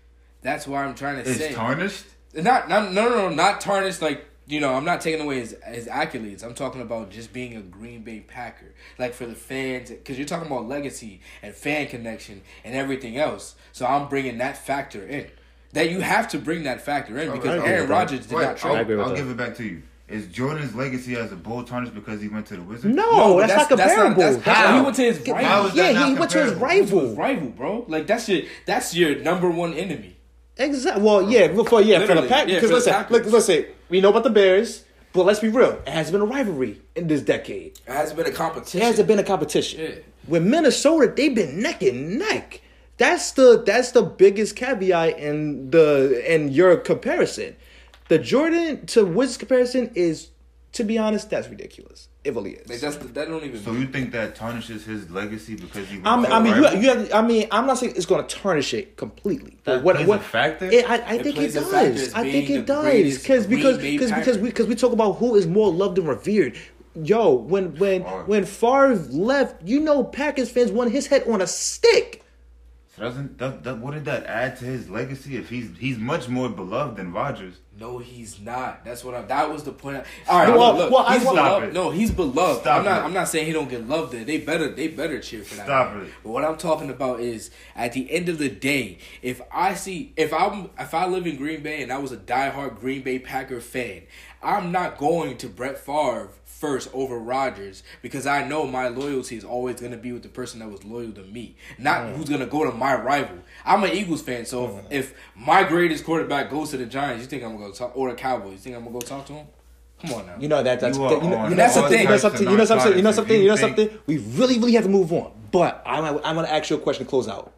[0.41, 1.54] That's why I'm trying to It's say.
[1.54, 2.04] tarnished.
[2.36, 5.55] Not, not no no no not tarnished like you know I'm not taking away his
[5.67, 6.43] his accolades.
[6.43, 10.27] I'm talking about just being a Green Bay Packer, like for the fans, because you're
[10.27, 13.55] talking about legacy and fan connection and everything else.
[13.71, 15.27] So I'm bringing that factor in.
[15.73, 17.89] That you have to bring that factor in because agree Aaron.
[17.89, 18.81] Rodgers did Right, not I'll, trade.
[18.81, 19.17] agree with I'll that.
[19.17, 19.83] give it back to you.
[20.07, 22.95] Is Jordan's legacy as a bull tarnished because he went to the Wizards?
[22.95, 24.15] No, No, but that's, not comparable.
[24.19, 24.71] That's, that's How?
[24.71, 25.69] why he went to his rival.
[25.75, 26.81] yeah, he not went to his comparable?
[26.81, 27.07] rival.
[27.09, 27.85] His rival, bro.
[27.88, 30.15] Like that's your that's your number one enemy.
[30.60, 31.02] Exactly.
[31.02, 31.63] Well, yeah, oh.
[31.63, 32.48] before yeah, for the Literally, pack.
[32.48, 35.82] yeah, Because listen, look, listen, we know about the Bears, but let's be real.
[35.88, 37.80] It has been a rivalry in this decade.
[37.88, 38.82] It hasn't been a competition.
[38.82, 39.82] It hasn't been a competition.
[39.82, 39.95] Yeah.
[40.28, 42.62] With Minnesota, they've been neck and neck.
[42.98, 47.56] That's the that's the biggest caveat in the in your comparison.
[48.10, 50.30] The Jordan to Wizards comparison is,
[50.74, 52.09] to be honest, that's ridiculous.
[52.23, 52.69] It is.
[52.69, 53.62] Like that's that don't even.
[53.63, 56.01] So you think that tarnishes his legacy because he?
[56.03, 58.05] I mean, to I a mean, you, you have, I mean, I'm not saying it's
[58.05, 59.58] going to tarnish it completely.
[59.63, 60.65] But That what, plays what a factor?
[60.65, 61.73] It, I, I It think it plays a does.
[61.73, 65.13] as I think being it does because because because because we because we talk about
[65.13, 66.58] who is more loved and revered.
[67.01, 68.23] Yo, when when Favre.
[68.25, 72.23] when Favre left, you know, Packers fans wanted his head on a stick.
[72.99, 76.97] Doesn't that, that wouldn't that add to his legacy if he's he's much more beloved
[76.97, 77.55] than Rodgers?
[77.79, 78.83] No, he's not.
[78.83, 79.21] That's what I.
[79.21, 80.03] That was the point.
[80.27, 81.69] All right, Well, look, well, he's beloved.
[81.69, 81.73] it.
[81.73, 82.62] No, he's beloved.
[82.62, 83.01] Stop I'm not.
[83.01, 83.05] it.
[83.05, 84.25] I'm not saying he don't get loved there.
[84.25, 84.69] They better.
[84.69, 85.65] They better cheer for that.
[85.65, 86.05] Stop man.
[86.07, 86.12] it.
[86.21, 90.12] But what I'm talking about is, at the end of the day, if I see,
[90.17, 93.17] if I'm, if I live in Green Bay and I was a diehard Green Bay
[93.17, 94.01] Packer fan,
[94.43, 99.43] I'm not going to Brett Favre first over Rodgers because I know my loyalty is
[99.43, 102.15] always going to be with the person that was loyal to me, not Mm.
[102.15, 103.38] who's going to go to my rival.
[103.65, 104.80] I'm an Eagles fan, so Mm.
[104.89, 107.88] if, if my greatest quarterback goes to the Giants, you think I'm going to go
[107.88, 108.52] talk or the Cowboys?
[108.54, 109.48] You think I'm going to go talk to him?
[110.02, 110.36] Come on now.
[110.39, 112.00] You know that that's You you, are know, you know, on you know all something.
[112.00, 112.50] You know something.
[112.50, 112.95] You know something.
[112.98, 113.41] You know something.
[113.41, 113.89] You know something.
[114.08, 115.32] We really, really have to move on.
[115.52, 117.06] But I'm I'm gonna ask you a question.
[117.06, 117.52] to Close out.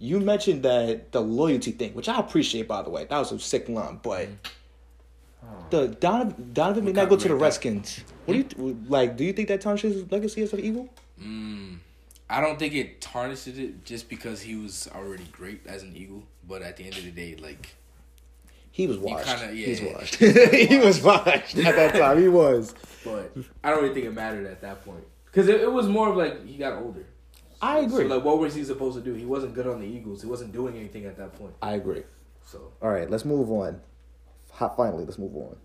[0.00, 3.04] You mentioned that the loyalty thing, which I appreciate, by the way.
[3.08, 4.28] That was a sick line, but
[5.70, 8.00] The Donovan Donovan McNabb go to the Redskins.
[8.24, 9.16] What do you like?
[9.16, 10.88] Do you think that tarnishes his legacy as an Eagle?
[11.20, 11.78] Mm,
[12.28, 16.24] I don't think it tarnishes it just because he was already great as an Eagle.
[16.46, 17.74] But at the end of the day, like
[18.70, 19.26] he was washed.
[19.26, 20.14] Kinda, yeah, He's washed.
[20.16, 22.20] he was washed at that time.
[22.20, 22.74] He was.
[23.04, 26.10] But I don't really think it mattered at that point because it, it was more
[26.10, 27.06] of like he got older.
[27.62, 28.08] I agree.
[28.08, 29.14] So like, what was he supposed to do?
[29.14, 30.22] He wasn't good on the Eagles.
[30.22, 31.54] He wasn't doing anything at that point.
[31.62, 32.02] I agree.
[32.44, 33.80] So all right, let's move on.
[34.58, 35.56] Finally, let's move on.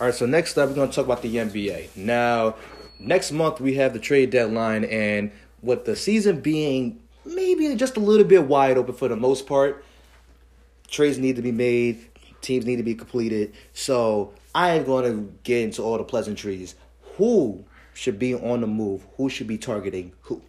[0.00, 1.94] All right, so next up, we're going to talk about the NBA.
[1.96, 2.54] Now,
[2.98, 5.30] next month, we have the trade deadline, and
[5.62, 9.84] with the season being maybe just a little bit wide open for the most part,
[10.88, 12.06] trades need to be made,
[12.40, 13.52] teams need to be completed.
[13.74, 16.76] So, I am going to get into all the pleasantries.
[17.18, 19.04] Who should be on the move?
[19.18, 20.40] Who should be targeting who?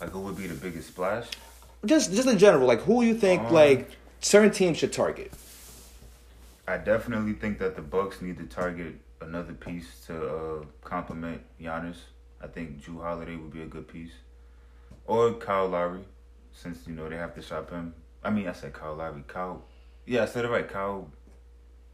[0.00, 1.28] Like, who would be the biggest splash?
[1.84, 5.32] Just, just in general, like who you think um, like certain teams should target?
[6.66, 11.96] I definitely think that the Bucks need to target another piece to uh, complement Giannis.
[12.42, 14.12] I think Jrue Holiday would be a good piece,
[15.06, 16.04] or Kyle Lowry,
[16.52, 17.94] since you know they have to shop him.
[18.22, 19.24] I mean, I said Kyle Lowry.
[19.26, 19.62] Kyle,
[20.06, 20.68] yeah, I said it right.
[20.68, 21.10] Kyle.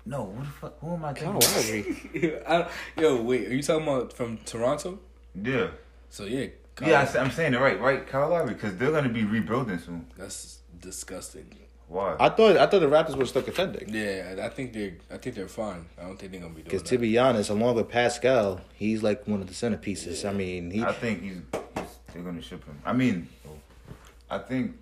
[0.06, 0.78] No, what the fuck?
[0.80, 1.40] Who am I thinking?
[1.40, 2.68] Kyle Lowry.
[2.98, 4.98] yo, wait, are you talking about from Toronto?
[5.40, 5.68] Yeah.
[6.10, 6.48] So yeah.
[6.76, 9.78] Kyle yeah, I, am saying it right, right, Kyle Lowry, because they're gonna be rebuilding
[9.78, 10.06] soon.
[10.16, 11.54] That's disgusting.
[11.86, 12.16] Why?
[12.18, 13.94] I thought I thought the Raptors were still contending.
[13.94, 15.86] Yeah, I think they're I think they're fine.
[15.98, 16.64] I don't think they're gonna be doing.
[16.64, 20.24] Because to be honest, along with Pascal, he's like one of the centerpieces.
[20.24, 20.30] Yeah.
[20.30, 22.80] I mean, he, I think he's, he's they're gonna ship him.
[22.84, 23.28] I mean,
[24.28, 24.76] I think.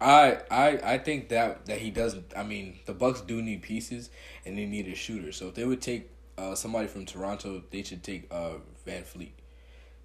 [0.00, 2.34] I I I think that that he doesn't.
[2.36, 4.10] I mean, the Bucks do need pieces,
[4.44, 5.32] and they need a shooter.
[5.32, 8.54] So if they would take uh, somebody from Toronto, they should take uh,
[8.86, 9.30] VanVleet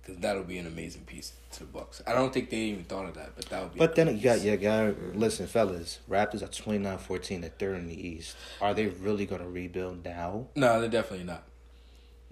[0.04, 2.02] because that'll be an amazing piece to the Bucks.
[2.06, 3.80] I don't think they even thought of that, but that would be.
[3.80, 4.94] But then you got you guy.
[5.14, 6.00] listen, fellas.
[6.10, 8.36] Raptors are 29-14, the third in the East.
[8.62, 10.48] Are they really gonna rebuild now?
[10.56, 11.44] No, they're definitely not.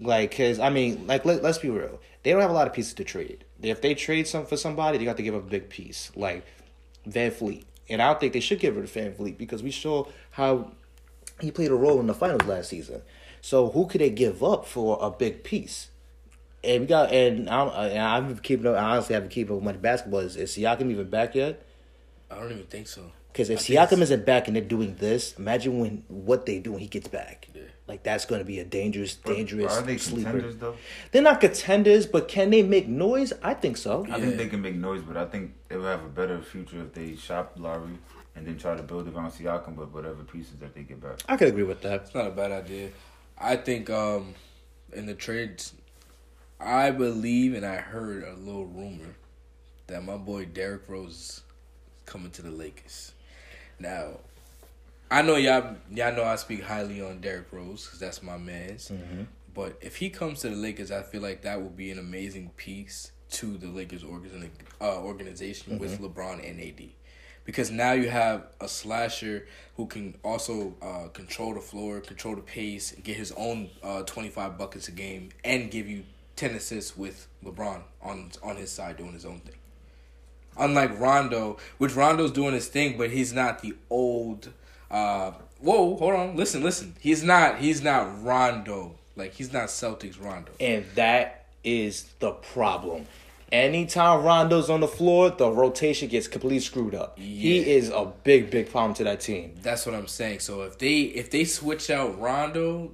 [0.00, 2.00] Like, cause I mean, like let let's be real.
[2.22, 3.44] They don't have a lot of pieces to trade.
[3.62, 6.44] If they trade some for somebody, they got to give up a big piece, like
[7.08, 7.64] VanVleet.
[7.88, 10.72] And I don't think they should get rid of VanVleet because we saw how
[11.40, 13.02] he played a role in the finals last season.
[13.40, 15.88] So who could they give up for a big piece?
[16.64, 18.76] And we got and I'm I'm keeping up.
[18.76, 20.20] I honestly haven't keeping up with much basketball.
[20.20, 21.62] Is, is Siakam even back yet?
[22.30, 23.12] I don't even think so.
[23.32, 26.72] Because if I Siakam isn't back and they're doing this, imagine when what they do
[26.72, 27.48] when he gets back.
[27.54, 27.62] Yeah.
[27.88, 30.30] Like that's going to be a dangerous, dangerous but are they sleeper.
[30.30, 30.76] Contenders, though?
[31.10, 33.32] They're not contenders, but can they make noise?
[33.42, 34.06] I think so.
[34.10, 36.80] I think they can make noise, but I think they will have a better future
[36.82, 37.98] if they shop Lowry
[38.36, 41.22] and then try to build around Siakam with whatever pieces that they get back.
[41.28, 42.02] I could agree with that.
[42.02, 42.90] It's not a bad idea.
[43.36, 44.34] I think um,
[44.92, 45.74] in the trades
[46.62, 49.16] I believe and I heard a little rumor
[49.88, 51.42] that my boy Derrick Rose is
[52.06, 53.12] coming to the Lakers.
[53.78, 54.18] Now,
[55.10, 58.88] I know y'all y'all know I speak highly on Derrick Rose because that's my man's.
[58.88, 59.22] Mm-hmm.
[59.54, 62.50] But if he comes to the Lakers, I feel like that would be an amazing
[62.56, 64.06] piece to the Lakers uh,
[64.80, 65.80] organization mm-hmm.
[65.80, 66.88] with LeBron and AD.
[67.44, 69.46] Because now you have a slasher
[69.76, 74.56] who can also uh, control the floor, control the pace, get his own uh, 25
[74.56, 76.04] buckets a game, and give you
[76.36, 79.56] ten assists with LeBron on on his side doing his own thing.
[80.58, 84.50] Unlike Rondo, which Rondo's doing his thing, but he's not the old.
[84.90, 86.94] Uh, whoa, hold on, listen, listen.
[87.00, 87.58] He's not.
[87.58, 88.96] He's not Rondo.
[89.16, 90.52] Like he's not Celtics Rondo.
[90.60, 93.06] And that is the problem.
[93.50, 97.18] Anytime Rondo's on the floor, the rotation gets completely screwed up.
[97.18, 97.24] Yeah.
[97.24, 99.54] He is a big, big problem to that team.
[99.60, 100.40] That's what I'm saying.
[100.40, 102.92] So if they if they switch out Rondo,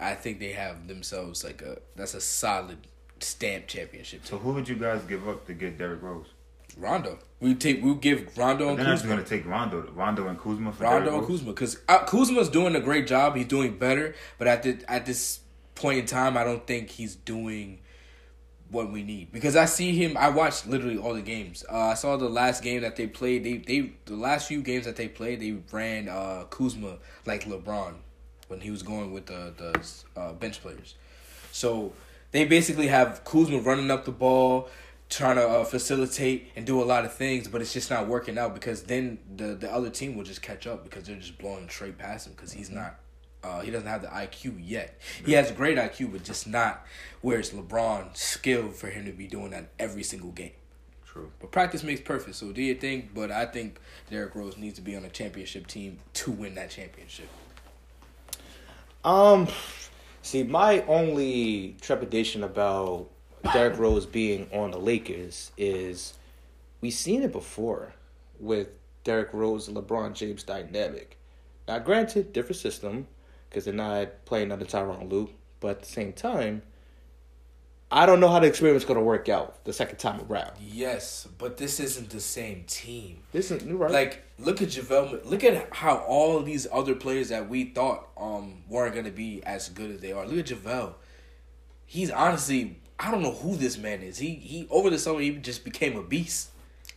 [0.00, 2.78] I think they have themselves like a that's a solid
[3.20, 4.22] stamp championship.
[4.22, 4.30] Team.
[4.30, 6.26] So who would you guys give up to get Derrick Rose?
[6.76, 7.18] Rondo.
[7.40, 8.92] We take we give Rondo and Kuzma.
[8.92, 12.04] He's going to take Rondo, Rondo and Kuzma for Rondo Derrick and Kuzma because uh,
[12.04, 13.36] Kuzma's doing a great job.
[13.36, 15.40] He's doing better, but at the at this
[15.74, 17.80] point in time, I don't think he's doing
[18.70, 20.16] what we need because I see him.
[20.16, 21.64] I watched literally all the games.
[21.70, 23.44] Uh, I saw the last game that they played.
[23.44, 27.94] They they the last few games that they played, they ran uh, Kuzma like LeBron
[28.48, 30.94] when he was going with the the uh, bench players.
[31.52, 31.92] So
[32.32, 34.68] they basically have Kuzma running up the ball,
[35.08, 38.38] trying to uh, facilitate and do a lot of things, but it's just not working
[38.38, 41.68] out because then the the other team will just catch up because they're just blowing
[41.68, 42.96] straight past him because he's not.
[43.42, 44.98] Uh, he doesn't have the IQ yet.
[45.26, 46.86] He has a great IQ, but just not
[47.20, 50.52] where it's LeBron's skill for him to be doing that every single game.
[51.06, 51.30] True.
[51.40, 52.36] But practice makes perfect.
[52.36, 53.14] So do you think?
[53.14, 53.78] But I think
[54.10, 57.28] Derrick Rose needs to be on a championship team to win that championship.
[59.04, 59.48] Um,
[60.22, 63.10] see, my only trepidation about
[63.52, 66.14] Derrick Rose being on the Lakers is
[66.80, 67.94] we've seen it before
[68.40, 68.68] with
[69.04, 71.18] Derrick Rose and LeBron James dynamic.
[71.68, 73.06] Now, granted, different system
[73.48, 76.62] because they're not playing under Tyronn Lue, but at the same time,
[77.94, 80.50] I don't know how the experiment's going to work out the second time around.
[80.60, 83.20] Yes, but this isn't the same team.
[83.30, 83.92] This is new right.
[83.92, 85.24] Like, look at JaVale.
[85.24, 89.68] Look at how all these other players that we thought um weren't gonna be as
[89.68, 90.26] good as they are.
[90.26, 90.94] Look at JaVale.
[91.86, 94.18] He's honestly, I don't know who this man is.
[94.18, 96.50] He he over the summer he just became a beast.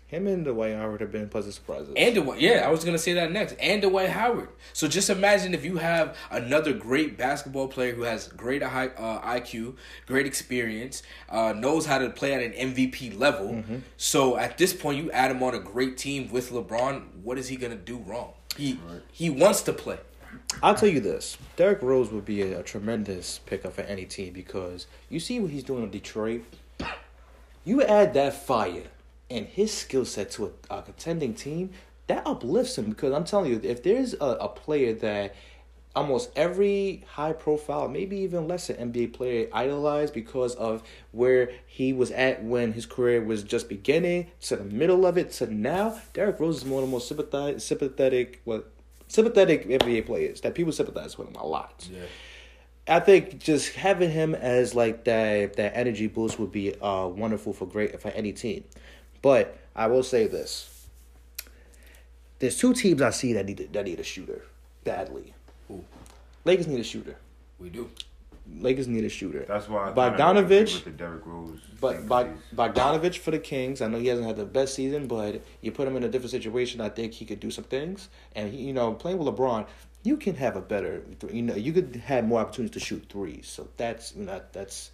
[0.08, 1.94] Him and Dwight Howard have been pleasant surprises.
[1.98, 3.56] And Dwight, yeah, I was gonna say that next.
[3.60, 4.48] And Dwight Howard.
[4.72, 9.22] So just imagine if you have another great basketball player who has great high, uh,
[9.22, 13.48] IQ, great experience, uh, knows how to play at an MVP level.
[13.50, 13.78] Mm-hmm.
[13.98, 17.04] So at this point, you add him on a great team with LeBron.
[17.22, 18.32] What is he gonna do wrong?
[18.56, 18.80] He
[19.12, 20.00] he wants to play.
[20.64, 24.32] I'll tell you this: Derrick Rose would be a, a tremendous pickup for any team
[24.32, 26.44] because you see what he's doing in Detroit.
[27.66, 28.84] You add that fire
[29.30, 31.72] and his skill set to a, a contending team,
[32.08, 32.90] that uplifts him.
[32.90, 35.36] Because I'm telling you, if there's a, a player that
[35.96, 42.12] almost every high profile, maybe even lesser NBA player idolized because of where he was
[42.12, 46.00] at when his career was just beginning to the middle of it to now.
[46.14, 48.64] Derrick Rose is one of the most sympathetic, sympathetic, well,
[49.08, 51.88] sympathetic NBA players that people sympathize with him a lot.
[51.92, 52.04] Yeah.
[52.90, 57.54] I think just having him as like that that energy boost would be uh wonderful
[57.54, 58.64] for great for any team.
[59.28, 60.88] But I will say this:
[62.40, 64.46] there's two teams I see that need that need a shooter
[64.86, 65.34] badly.
[65.68, 65.84] Who?
[66.46, 67.18] Lakers need a shooter.
[67.60, 67.90] We do.
[68.68, 69.44] Lakers need a shooter.
[69.46, 71.60] That's why I thought Bogdanovic, with the Derrick Rose.
[71.82, 73.82] but Bog, 'cause Bogdanovic for the Kings.
[73.82, 76.32] I know he hasn't had the best season, but you put him in a different
[76.32, 76.80] situation.
[76.80, 78.08] I think he could do some things.
[78.34, 79.68] And he, you know, playing with LeBron,
[80.04, 81.04] you can have a better.
[81.30, 83.48] You know, you could have more opportunities to shoot threes.
[83.50, 84.92] So that's you know that's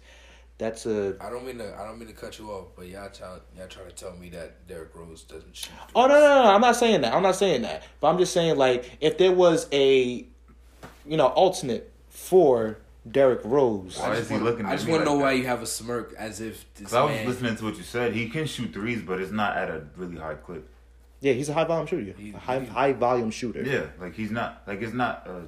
[0.58, 1.74] that's a I don't mean to.
[1.76, 4.28] I don't mean to cut you off, but y'all try, y'all trying to tell me
[4.30, 5.72] that Derrick Rose doesn't shoot.
[5.94, 6.50] Oh no, no, no!
[6.54, 7.12] I'm not saying that.
[7.12, 7.82] I'm not saying that.
[8.00, 10.24] But I'm just saying like if there was a,
[11.06, 12.78] you know, alternate for
[13.10, 13.98] Derrick Rose.
[13.98, 15.24] Why is he looking I just want to like know that?
[15.24, 17.26] why you have a smirk as if this 'Cause I was man.
[17.26, 18.14] listening to what you said.
[18.14, 20.68] He can shoot threes, but it's not at a really high clip.
[21.20, 22.12] Yeah, he's a high volume shooter.
[22.16, 23.62] He- A high he- high volume shooter.
[23.62, 25.40] Yeah, like he's not like it's not uh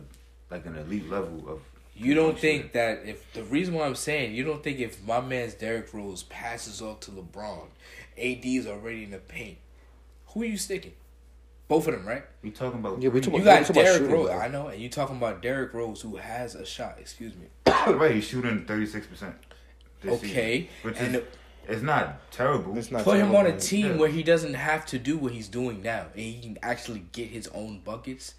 [0.50, 1.60] like an elite level of.
[1.96, 2.60] You don't shooting.
[2.60, 5.92] think that if the reason why I'm saying you don't think if my man's Derrick
[5.94, 7.66] Rose passes off to LeBron,
[8.18, 9.58] AD's already in the paint.
[10.28, 10.92] Who are you sticking?
[11.68, 12.22] Both of them, right?
[12.42, 13.02] we talking about?
[13.02, 14.28] Yeah, we talking You about- got talking Derrick shooting, Rose.
[14.28, 14.38] though.
[14.38, 16.96] I know, and you talking about Derrick Rose who has a shot.
[17.00, 17.46] Excuse me.
[17.92, 18.14] right.
[18.14, 19.34] He's shooting thirty six percent.
[20.06, 21.22] Okay, which and is
[21.68, 22.76] it's not terrible.
[22.78, 23.96] It's not Put him on a team Yeah.
[23.96, 27.28] where he doesn't have to do what he's doing now, and he can actually get
[27.28, 28.34] his own buckets.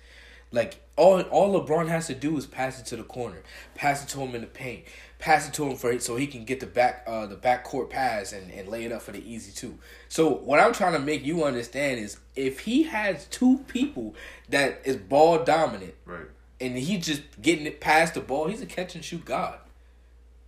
[0.51, 3.41] Like all, all LeBron has to do is pass it to the corner,
[3.75, 4.86] pass it to him in the paint,
[5.19, 7.89] pass it to him for so he can get the back, uh, the back court
[7.89, 9.77] pass and, and lay it up for the easy two.
[10.07, 14.15] So what I'm trying to make you understand is if he has two people
[14.49, 16.27] that is ball dominant, Right.
[16.62, 19.60] and he just getting it past the ball, he's a catch and shoot god.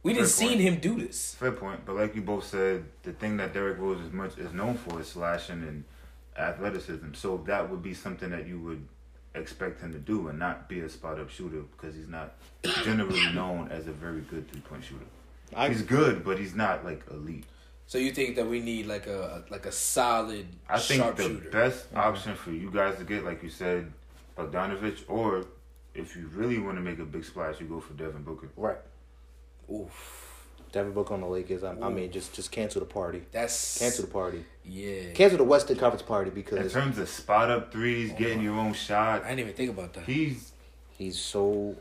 [0.02, 1.36] We didn't seen him do this.
[1.36, 4.54] Fair point, but like you both said, the thing that Derrick Rose is much is
[4.54, 5.84] known for is slashing and
[6.38, 7.14] athleticism.
[7.16, 8.88] So that would be something that you would
[9.36, 12.34] expect him to do and not be a spot up shooter because he's not
[12.84, 15.06] generally known as a very good three point shooter.
[15.56, 17.46] I, He's good, but he's not like elite.
[17.88, 21.50] So you think that we need like a like a solid I think the sharpshooter?
[21.50, 21.98] best mm-hmm.
[21.98, 23.92] option for you guys to get, like you said,
[24.38, 25.46] Bogdanovic, or
[25.96, 28.50] if you really want to make a big splash, you go for Devin Booker.
[28.58, 28.78] right.
[29.72, 30.29] Oof,
[30.72, 31.64] Devin Booker on the Lakers.
[31.64, 33.24] I, I mean, just just cancel the party.
[33.32, 34.46] that's Cancel the party.
[34.64, 38.42] Yeah, Cancel the Western Conference party because In terms of spot up threes, oh getting
[38.42, 40.04] your own shot, I didn't even think about that.
[40.06, 40.52] he's
[40.92, 41.76] he's so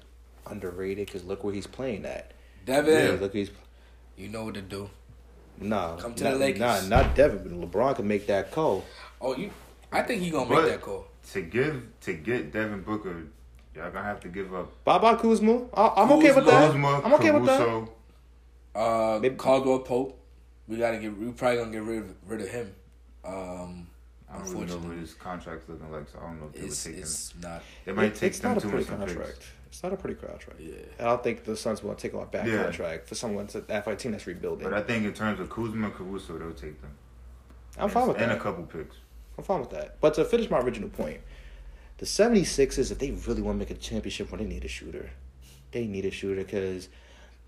[0.46, 1.06] underrated.
[1.06, 2.32] Because look where he's playing at.
[2.64, 3.50] Devin, Yeah, look he's
[4.16, 4.88] you know what to do.
[5.60, 5.96] nah.
[5.96, 6.60] Come to not, the Lakers.
[6.60, 7.38] Nah, not Devin.
[7.60, 8.84] But LeBron can make that call.
[9.20, 9.50] Oh, you.
[9.92, 11.06] I think he gonna But- make that call.
[11.32, 13.24] to give to get Devin Booker,
[13.74, 15.66] y'all gonna have to give up Bye bye Kuzma.
[15.74, 16.70] I, I'm okay with that.
[16.70, 17.88] Kuzma, I'm okay with that.
[18.78, 19.16] Caruso.
[19.16, 20.14] Uh, Maybe- Caldwell Pope.
[20.66, 21.16] We gotta get.
[21.16, 22.74] We probably gonna get rid of, rid of him.
[23.24, 23.86] Um,
[24.30, 26.60] I don't really know what his contract's looking like, so I don't know if they
[26.60, 27.00] would it's take him.
[27.02, 27.62] it's not.
[27.86, 29.30] They might It- take it's them not a two pretty and contract.
[29.38, 29.46] picks.
[29.68, 30.60] It's not a pretty contract.
[30.60, 30.74] Yeah.
[30.98, 32.62] I don't think the Suns will take on a bad Yeah.
[32.64, 34.64] contract for someone to that for a team that's rebuilding.
[34.68, 36.90] But I think in terms of Kuzma and Caruso, they'll take them.
[37.78, 38.32] I'm fine with and that.
[38.32, 38.96] And a couple picks.
[39.38, 40.00] I'm fine with that.
[40.00, 41.20] But to finish my original point,
[41.98, 45.10] the 76ers, if they really want to make a championship run, they need a shooter.
[45.72, 46.88] They need a shooter because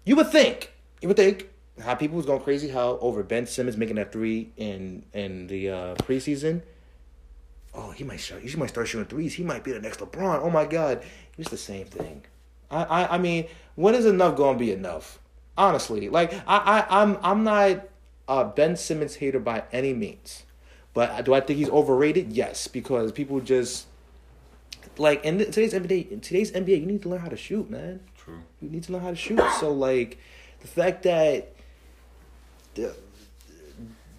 [0.05, 1.49] you would think, you would think,
[1.83, 5.71] how people was going crazy how over Ben Simmons making that three in in the
[5.71, 6.63] uh, preseason.
[7.73, 8.41] Oh, he might shot.
[8.41, 9.35] He might start shooting threes.
[9.35, 10.43] He might be the next LeBron.
[10.43, 11.03] Oh my God,
[11.39, 12.23] it's the same thing.
[12.71, 13.47] I I, I mean,
[13.77, 15.19] when is enough going to be enough?
[15.57, 17.89] Honestly, like I I I'm I'm not
[18.29, 20.45] a Ben Simmons hater by any means.
[20.93, 22.33] But do I think he's overrated?
[22.33, 23.87] Yes, because people just
[24.99, 26.11] like in today's NBA.
[26.11, 28.01] In today's NBA, you need to learn how to shoot, man.
[28.17, 28.43] True.
[28.61, 29.41] You need to learn how to shoot.
[29.59, 30.19] So like,
[30.61, 31.53] the fact that
[32.75, 32.95] the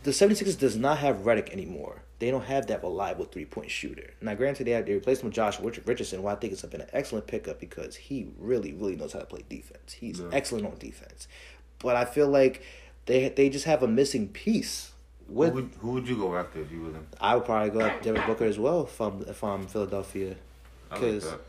[0.04, 2.02] the 76ers does not have Redick anymore.
[2.20, 4.14] They don't have that reliable three point shooter.
[4.22, 6.82] Now, granted, they have they replaced him with Josh Richardson, who I think has been
[6.82, 9.94] an excellent pickup because he really, really knows how to play defense.
[9.94, 10.28] He's yeah.
[10.32, 11.28] excellent on defense.
[11.80, 12.64] But I feel like
[13.06, 14.92] they they just have a missing piece.
[15.28, 17.08] With, who would, who would you go after if you were them?
[17.20, 20.36] I would probably go after Devin Booker as well if I'm if I'm Philadelphia,
[20.90, 21.26] because.
[21.26, 21.40] Like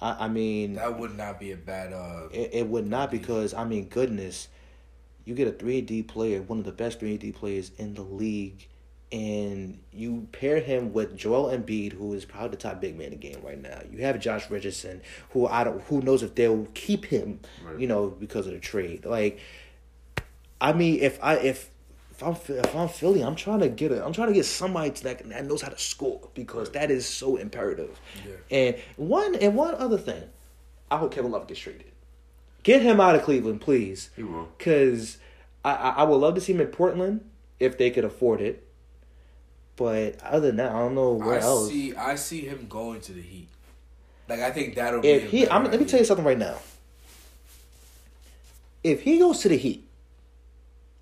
[0.00, 1.92] I, I, mean that would not be a bad.
[1.92, 4.48] Uh, it, it would not because I mean goodness,
[5.24, 8.02] you get a three D player, one of the best three D players in the
[8.02, 8.68] league,
[9.12, 13.12] and you pair him with Joel Embiid, who is probably the top big man in
[13.12, 13.80] the game right now.
[13.90, 17.78] You have Josh Richardson, who I don't, who knows if they'll keep him, right.
[17.78, 19.04] you know, because of the trade.
[19.04, 19.38] Like,
[20.60, 21.70] I mean, if I if
[22.16, 24.88] if I'm if I'm Philly, I'm trying to get a I'm trying to get somebody
[24.90, 28.00] that that knows how to score because that is so imperative.
[28.26, 28.32] Yeah.
[28.50, 30.22] And one and one other thing,
[30.90, 31.92] I hope Kevin Love gets traded.
[32.62, 34.10] Get him out of Cleveland, please.
[34.16, 34.48] He will.
[34.56, 35.18] Because
[35.62, 37.28] I, I I would love to see him in Portland
[37.60, 38.66] if they could afford it.
[39.76, 41.68] But other than that, I don't know where I else.
[41.68, 43.48] See, I see him going to the Heat.
[44.26, 45.46] Like I think that'll if he.
[45.48, 46.56] I'm, let me tell you something right now.
[48.82, 49.85] If he goes to the Heat,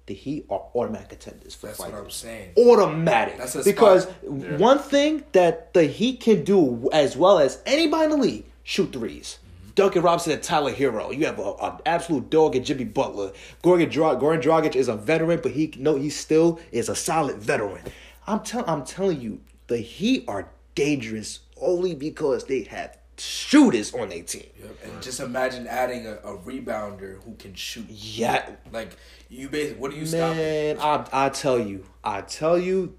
[0.07, 2.53] the Heat are automatic contenders for That's what I'm saying.
[2.59, 3.39] Automatic.
[3.39, 4.57] That's because yeah.
[4.57, 8.93] one thing that the Heat can do as well as anybody in the league shoot
[8.93, 9.71] 3s mm-hmm.
[9.75, 11.17] Duncan Robinson and Tyler Herro.
[11.17, 13.33] You have an absolute dog at Jimmy Butler.
[13.63, 17.39] Goran, Dra- Goran Dragic is a veteran, but he no, he still is a solid
[17.39, 17.83] veteran.
[18.27, 24.09] I'm telling I'm telling you, the Heat are dangerous only because they have shooters on
[24.09, 24.47] their team.
[24.61, 24.79] Yep.
[24.85, 27.87] And just imagine adding a, a, rebounder who can shoot.
[27.89, 28.51] Yeah.
[28.73, 28.97] Like
[29.29, 31.11] you basically what are you man, stopping?
[31.13, 31.85] I I tell you.
[32.03, 32.95] I tell you.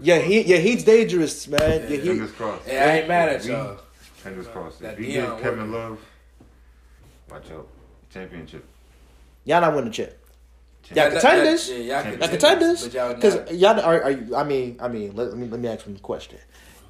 [0.00, 1.60] yeah, he yeah, he's dangerous, man.
[1.60, 2.66] Yeah, yeah, Fingers crossed.
[2.66, 3.80] Yeah, I ain't mad at y'all.
[3.98, 4.82] Fingers crossed.
[4.82, 6.00] If he get Kevin Love,
[7.30, 7.68] watch out.
[8.10, 8.64] Championship.
[9.44, 10.18] Y'all not win the chip.
[10.94, 11.70] Y'all contenders.
[11.70, 12.88] Yeah, y'all contenders.
[12.88, 15.86] Because y'all are, are you, I mean, I mean, let, let, me let me ask
[15.86, 16.38] you a question.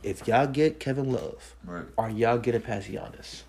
[0.02, 1.84] If y'all get Kevin Love, right.
[1.96, 3.42] are y'all getting past Giannis?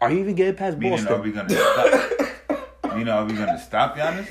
[0.00, 1.12] Are you even getting past Meaning, Boston?
[1.14, 2.98] Are we gonna stop?
[2.98, 4.28] you know, are we gonna stop Giannis?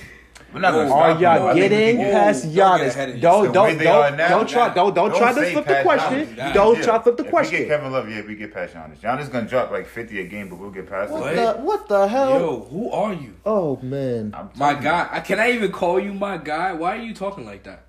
[0.53, 3.19] We're not gonna Are y'all getting past Giannis?
[3.19, 6.35] Don't don't don't don't try don't don't try to flip the question.
[6.53, 7.53] Don't try to flip the question.
[7.53, 8.97] We get Kevin Love, yeah, we get past Giannis.
[8.99, 12.07] Giannis gonna drop like fifty a game, but we'll get past what The, what the
[12.07, 12.39] hell?
[12.39, 13.33] Yo, who are you?
[13.45, 15.21] Oh man, my guy.
[15.25, 16.73] Can I even call you my guy?
[16.73, 17.87] Why are you talking like that?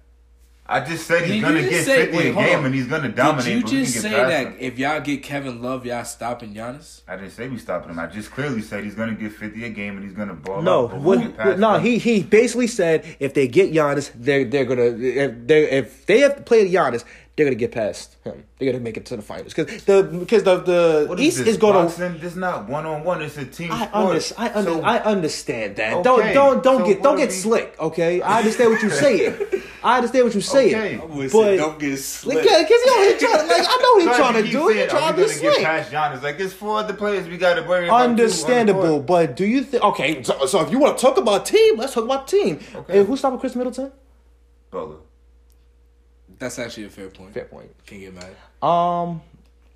[0.67, 2.65] I just said he's gonna get say, fifty wait, a game on.
[2.67, 3.67] and he's gonna dominate.
[3.67, 4.57] Did you just say that him.
[4.59, 7.03] if y'all get Kevin Love, y'all stopping Giannis?
[7.07, 7.99] I didn't say we stopping him.
[7.99, 10.87] I just clearly said he's gonna get fifty a game and he's gonna ball no,
[10.87, 10.95] up.
[10.95, 15.71] What, no, he he basically said if they get Giannis, they're they're gonna if they
[15.71, 17.05] if they have to play Giannis,
[17.37, 18.45] they're gonna get past him.
[18.59, 21.49] They're gonna make it to the finals because the because the the what East is,
[21.49, 22.19] is going to.
[22.19, 23.23] This is not one on one.
[23.23, 24.33] It's a team I sport.
[24.39, 25.95] I, under, so, I understand that.
[25.95, 26.05] Okay.
[26.05, 27.75] Don't don't don't so get don't get slick.
[27.81, 29.35] Okay, I understand what you're saying.
[29.85, 30.99] I understand what you're saying.
[30.99, 31.29] Okay.
[31.31, 32.39] But don't get slick.
[32.43, 34.69] Because you know he trying like I know he's trying to do.
[34.69, 35.57] He's trying to be slick.
[35.59, 36.23] Get past Giannis.
[36.23, 38.01] Like it's four other players we got to worry about.
[38.01, 39.85] Understandable, but do you think?
[39.85, 42.61] Okay, so, so if you want to talk about team, let's talk about team.
[42.75, 42.99] Okay.
[43.01, 43.93] And who's stopping Khris Middleton?
[44.71, 44.97] Butler.
[46.39, 47.35] That's actually a fair point.
[47.35, 47.71] Fair point.
[47.85, 48.67] Can't get mad.
[48.67, 49.21] Um,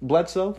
[0.00, 0.56] Bledsoe.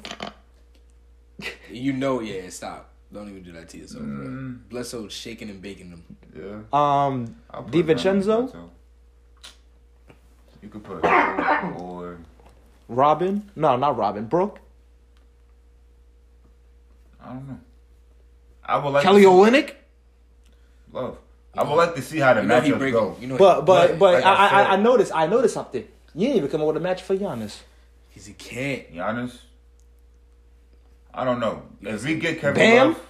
[1.71, 2.47] you know, yeah.
[2.49, 2.91] Stop.
[3.11, 4.03] Don't even do that to yourself.
[4.03, 4.69] Mm.
[4.69, 6.05] Bledsoe shaking and baking them.
[6.35, 6.59] Yeah.
[6.71, 7.35] Um,
[7.71, 8.69] DiVincenzo.
[10.61, 11.03] You could put
[11.77, 12.17] or
[12.87, 13.49] Robin.
[13.55, 14.25] No, not Robin.
[14.25, 14.59] Brooke.
[17.21, 17.59] I don't know.
[18.65, 19.73] I would like Kelly Olynyk.
[20.91, 21.17] Love.
[21.55, 23.17] I would like to see how the you matchups go.
[23.19, 25.87] You know, but but but, like I, I, I noticed I noticed something.
[26.13, 27.59] You didn't even come up with a match for Giannis.
[28.09, 28.93] Because he can't.
[28.93, 29.37] Giannis?
[31.13, 31.63] I don't know.
[31.81, 32.87] If we get Kevin Bam?
[32.87, 33.01] Love,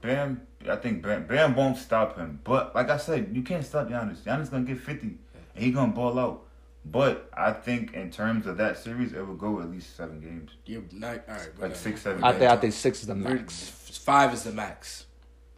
[0.00, 2.40] Bam, I think Bam, Bam won't stop him.
[2.44, 4.18] But like I said, you can't stop Giannis.
[4.18, 5.18] Giannis gonna get fifty,
[5.58, 6.44] and he gonna ball out.
[6.84, 10.52] But I think in terms of that series, it will go at least seven games.
[10.64, 11.50] You're not all right.
[11.58, 12.22] Like six, seven.
[12.22, 13.68] I think I think six is the max.
[14.04, 15.06] Five is the max.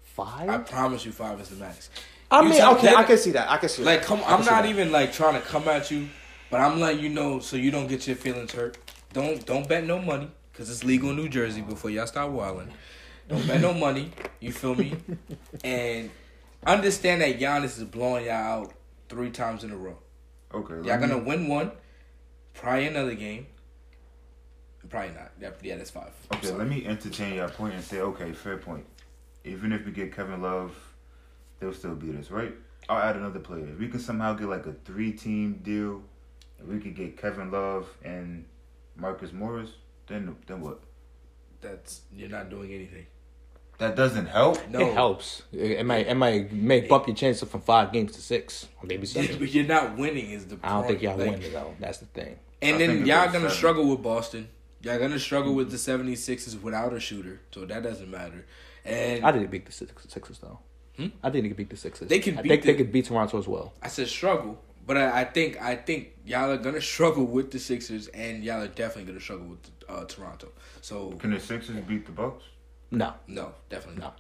[0.03, 0.49] Five.
[0.49, 1.91] I promise you, five is the max.
[2.31, 3.51] I mean, okay, I can see that.
[3.51, 3.85] I can see.
[3.85, 4.07] Like, that.
[4.07, 4.23] come.
[4.27, 6.09] I'm not even like trying to come at you,
[6.51, 8.79] but I'm letting you know so you don't get your feelings hurt.
[9.13, 11.61] Don't don't bet no money because it's legal in New Jersey.
[11.61, 12.73] Before y'all start wilding,
[13.29, 14.11] don't bet no money.
[14.41, 14.97] You feel me?
[15.65, 16.11] And
[16.67, 18.73] understand that Giannis is blowing y'all out
[19.11, 19.99] three times in a row.
[20.55, 20.89] Okay.
[20.89, 21.73] Y'all gonna win one,
[22.55, 23.47] probably another game.
[24.89, 25.33] Probably not.
[25.63, 26.13] Yeah, that's five.
[26.35, 28.87] Okay, let me entertain your point and say, okay, fair point.
[29.45, 30.75] Even if we get Kevin Love
[31.61, 32.55] they'll still beat us, right?
[32.89, 33.69] I'll add another player.
[33.71, 36.03] If we can somehow get like a three team deal,
[36.59, 38.47] if we could get Kevin Love and
[38.97, 39.71] Marcus Morris,
[40.09, 40.81] then then what?
[41.61, 43.07] That's you're not doing anything.
[43.81, 44.59] That doesn't help.
[44.69, 45.43] No, It helps.
[45.53, 48.87] It, it might it might make bump your chances from five games to six, or
[48.87, 49.39] maybe Yeah, seven.
[49.41, 50.31] but you're not winning.
[50.31, 51.75] Is the I don't think y'all like, win though.
[51.81, 52.39] That's the thing.
[52.63, 53.51] And I then y'all gonna seven.
[53.51, 54.49] struggle with Boston.
[54.83, 58.47] Y'all gonna struggle with the 76ers without a shooter, so that doesn't matter.
[58.85, 60.59] And I didn't beat the Six- Sixers though.
[60.97, 61.07] Hmm?
[61.23, 62.09] I think they could beat the Sixers.
[62.09, 63.73] They can I beat think they could beat Toronto as well.
[63.83, 67.59] I said struggle, but I, I think I think y'all are gonna struggle with the
[67.59, 70.49] Sixers, and y'all are definitely gonna struggle with uh, Toronto.
[70.83, 72.45] So Can the Sixers beat the Bucks?
[72.91, 74.19] No, no, definitely not.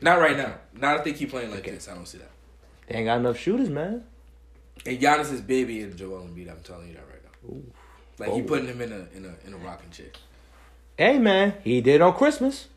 [0.00, 0.54] Not right now.
[0.72, 1.72] Not if they keep playing like Okay.
[1.72, 1.88] this.
[1.88, 2.30] I don't see that.
[2.88, 4.04] they ain't got enough shooters, man.
[4.86, 6.50] And Giannis is baby and Joel Embiid.
[6.50, 7.48] I'm telling you that right now.
[7.48, 7.72] Ooh.
[8.18, 8.44] Like he Oh.
[8.44, 10.08] putting him in a in a in a rocking chair.
[10.98, 12.68] Hey, man, he did on Christmas.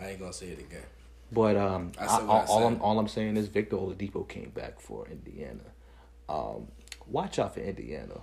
[0.00, 0.82] I ain't gonna say it again.
[1.32, 5.06] But um, I I all, I'm all I'm saying is Victor Oladipo came back for
[5.08, 5.60] Indiana.
[6.28, 6.68] Um,
[7.06, 8.20] watch out for Indiana.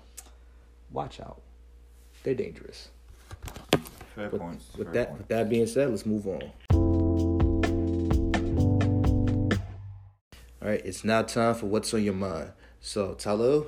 [0.91, 1.41] Watch out.
[2.23, 2.89] They're dangerous.
[4.17, 4.65] Fair With, points.
[4.75, 5.19] with fair that points.
[5.19, 6.41] with that being said, let's move on.
[10.59, 12.49] All right, it's now time for what's on your mind.
[12.81, 13.67] So, Talo,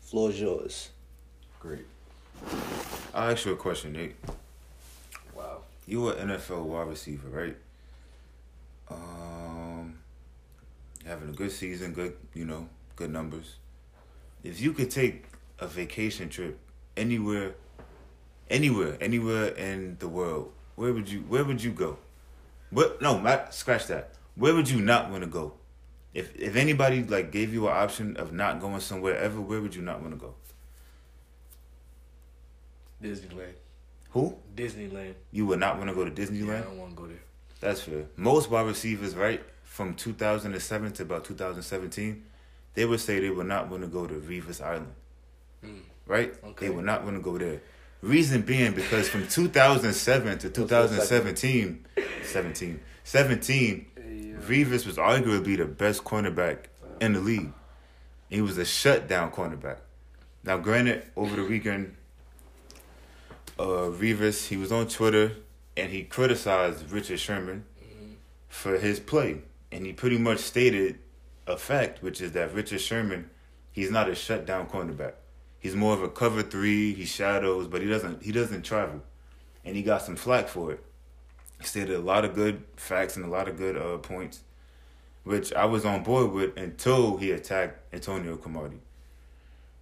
[0.00, 0.90] floor is yours.
[1.58, 1.86] Great.
[3.14, 4.14] I'll ask you a question, Nate.
[5.34, 5.62] Wow.
[5.86, 7.56] You were NFL wide receiver, right?
[8.90, 9.98] Um,
[11.06, 13.56] having a good season, good, you know, good numbers.
[14.44, 15.24] If you could take
[15.58, 16.58] a vacation trip
[16.94, 17.54] anywhere,
[18.50, 21.20] anywhere, anywhere in the world, where would you?
[21.20, 21.98] Where would you go?
[22.70, 23.00] What?
[23.02, 24.12] No, not scratch that.
[24.36, 25.54] Where would you not want to go?
[26.14, 29.74] If if anybody like gave you an option of not going somewhere ever, where would
[29.74, 30.34] you not want to go?
[33.02, 33.54] Disneyland.
[34.10, 34.36] Who?
[34.56, 35.14] Disneyland.
[35.30, 36.58] You would not want to go to Yeah, Disneyland?
[36.60, 37.20] I don't want to go there.
[37.60, 38.04] That's fair.
[38.16, 42.24] Most wide receivers, right, from 2007 to about 2017,
[42.74, 44.92] they would say they would not want to go to Revis Island,
[45.64, 45.80] Mm.
[46.06, 46.34] right?
[46.44, 46.68] Okay.
[46.68, 47.60] They would not want to go there.
[48.00, 51.86] Reason being because from 2007 to 2017,
[52.22, 53.86] 17, 17,
[54.46, 56.66] Revis was arguably the best cornerback
[57.00, 57.52] in the league.
[58.30, 59.78] He was a shutdown cornerback.
[60.44, 61.96] Now, granted, over the weekend,
[63.58, 65.32] uh, Revis he was on Twitter
[65.76, 67.64] and he criticized Richard Sherman
[68.48, 70.98] for his play, and he pretty much stated
[71.46, 73.30] a fact, which is that Richard Sherman
[73.72, 75.14] he's not a shutdown cornerback.
[75.60, 76.94] He's more of a cover three.
[76.94, 79.02] He shadows, but he doesn't he doesn't travel,
[79.64, 80.84] and he got some flack for it.
[81.60, 84.42] He stated a lot of good facts and a lot of good uh, points,
[85.24, 88.80] which I was on board with until he attacked Antonio Cromartie.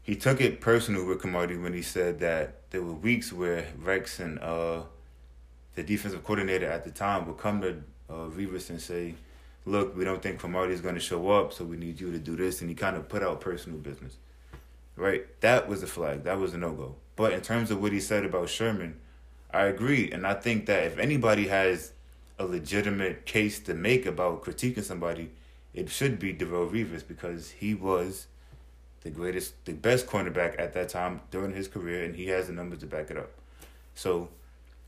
[0.03, 4.21] He took it personal with Cromartie when he said that there were weeks where Rex
[4.21, 4.83] and uh,
[5.75, 9.15] the defensive coordinator at the time would come to uh, Revis and say,
[9.67, 12.19] "Look, we don't think Cromartie is going to show up, so we need you to
[12.19, 14.17] do this." And he kind of put out personal business.
[14.97, 16.25] Right, that was a flag.
[16.25, 16.95] That was a no go.
[17.17, 18.99] But in terms of what he said about Sherman,
[19.51, 21.93] I agree, and I think that if anybody has
[22.39, 25.31] a legitimate case to make about critiquing somebody,
[25.75, 28.27] it should be Darrelle Revis because he was
[29.03, 32.53] the greatest, the best cornerback at that time during his career, and he has the
[32.53, 33.31] numbers to back it up.
[33.95, 34.29] So,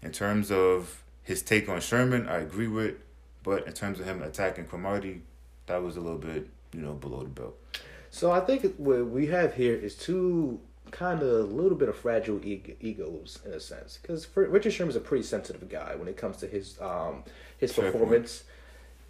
[0.02, 2.96] in terms of his take on Sherman, I agree with,
[3.42, 5.22] but in terms of him attacking Cromartie,
[5.66, 7.56] that was a little bit, you know, below the belt.
[8.18, 10.58] So I think what we have here is two
[10.90, 14.96] kind of a little bit of fragile eg- egos in a sense, because Richard Sherman's
[14.96, 17.22] a pretty sensitive guy when it comes to his um
[17.58, 18.42] his Fair performance.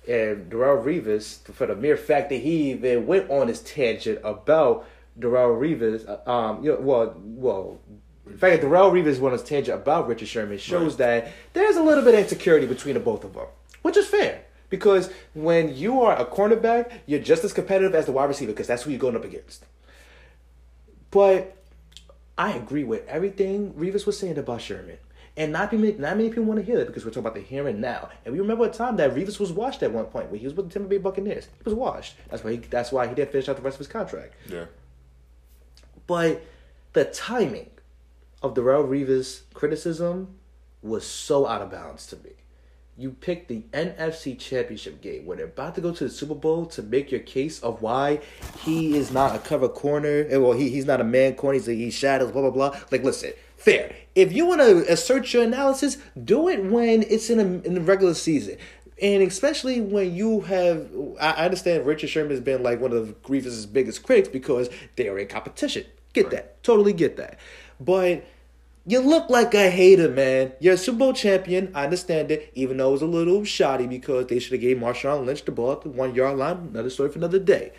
[0.06, 4.86] And Darrelle Revis, for the mere fact that he even went on his tangent about
[5.18, 7.78] Darrelle Revis, uh, um, you know, well, well,
[8.26, 11.76] the fact that Darrelle Revis went on his tangent about Richard Sherman shows that there's
[11.76, 13.46] a little bit of insecurity between the both of them,
[13.80, 14.44] which is fair.
[14.70, 18.66] Because when you are a cornerback, you're just as competitive as the wide receiver because
[18.66, 19.64] that's who you're going up against.
[21.10, 21.56] But
[22.36, 24.98] I agree with everything Revis was saying about Sherman.
[25.36, 27.40] And not many, not many people want to hear that because we're talking about the
[27.40, 28.08] here and now.
[28.24, 30.54] And we remember a time that Revis was washed at one point when he was
[30.54, 31.46] with the Tampa Bay Buccaneers.
[31.46, 32.16] He was washed.
[32.28, 34.34] That's why he, that's why he didn't finish out the rest of his contract.
[34.48, 34.64] Yeah.
[36.08, 36.44] But
[36.92, 37.70] the timing
[38.42, 40.38] of Darrelle Revis' criticism
[40.82, 42.30] was so out of bounds to me.
[42.98, 46.66] You picked the NFC Championship game when they're about to go to the Super Bowl
[46.66, 48.18] to make your case of why
[48.64, 50.26] he is not a cover corner.
[50.28, 51.54] eh, Well, he, he's not a man corner.
[51.58, 52.80] He's, he shadows, blah, blah, blah.
[52.90, 53.94] Like, listen, fair.
[54.16, 57.80] If you want to assert your analysis, do it when it's in, a, in the
[57.80, 58.56] regular season.
[59.00, 60.90] And especially when you have,
[61.20, 65.16] I understand Richard Sherman has been like one of Revis' biggest critics because they are
[65.20, 65.84] in competition.
[66.14, 66.64] Get that.
[66.64, 67.38] Totally get that.
[67.78, 68.24] But
[68.88, 70.52] You look like a hater, man.
[70.60, 71.70] You're a Super Bowl champion.
[71.74, 74.78] I understand it, even though it was a little shoddy because they should have gave
[74.78, 76.70] Marshawn Lynch the ball at the one yard line.
[76.72, 77.72] Another story for another day.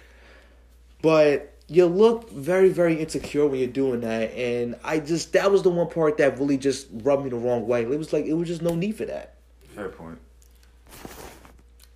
[1.01, 5.63] But you look very, very insecure when you're doing that, and I just that was
[5.63, 7.81] the one part that really just rubbed me the wrong way.
[7.81, 9.33] It was like it was just no need for that.
[9.73, 10.19] Fair point.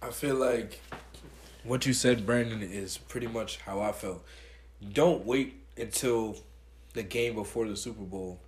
[0.01, 0.79] I feel like
[1.63, 4.25] what you said, Brandon, is pretty much how I felt.
[4.91, 6.37] Don't wait until
[6.93, 8.39] the game before the Super Bowl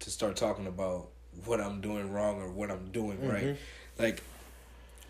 [0.00, 1.08] to start talking about
[1.44, 3.28] what I'm doing wrong or what I'm doing mm-hmm.
[3.28, 3.56] right.
[3.98, 4.22] Like,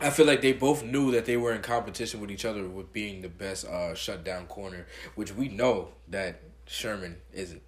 [0.01, 2.93] I feel like they both knew that they were in competition with each other with
[2.93, 7.63] being the best uh, shutdown corner, which we know that Sherman isn't.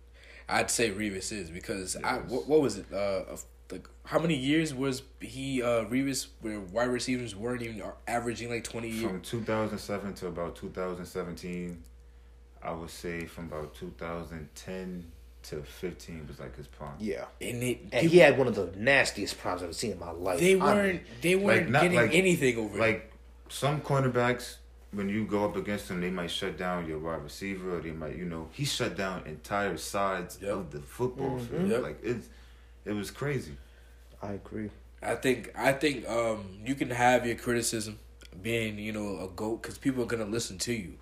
[0.48, 2.92] I'd say Revis is because I what, what was it?
[2.92, 3.36] Uh,
[3.70, 8.64] like how many years was he uh Revis where wide receivers weren't even averaging like
[8.64, 9.10] twenty years?
[9.10, 11.82] From two thousand seven to about two thousand seventeen,
[12.62, 15.04] I would say from about two thousand ten
[15.44, 16.94] to 15 was like his prime.
[16.98, 19.98] Yeah, and, it, and he had one of the nastiest primes I've ever seen in
[19.98, 20.40] my life.
[20.40, 20.78] They weren't.
[20.78, 22.78] I mean, they weren't like, getting like, anything over.
[22.78, 23.12] Like
[23.48, 24.56] some cornerbacks,
[24.92, 27.92] when you go up against them, they might shut down your wide receiver, or they
[27.92, 30.52] might, you know, he shut down entire sides yep.
[30.52, 31.56] of the football mm-hmm.
[31.56, 31.68] field.
[31.70, 31.82] Yep.
[31.82, 32.28] Like it's,
[32.84, 33.52] it was crazy.
[34.22, 34.70] I agree.
[35.02, 37.98] I think I think um, you can have your criticism
[38.42, 40.94] being you know a goat because people are gonna listen to you.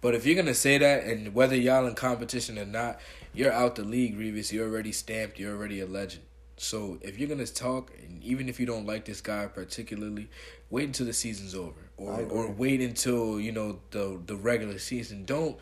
[0.00, 3.00] But if you're gonna say that, and whether y'all in competition or not,
[3.34, 4.52] you're out the league, Revis.
[4.52, 5.38] You're already stamped.
[5.38, 6.24] You're already a legend.
[6.56, 10.28] So if you're gonna talk, and even if you don't like this guy particularly,
[10.70, 15.24] wait until the season's over, or or wait until you know the the regular season.
[15.24, 15.56] Don't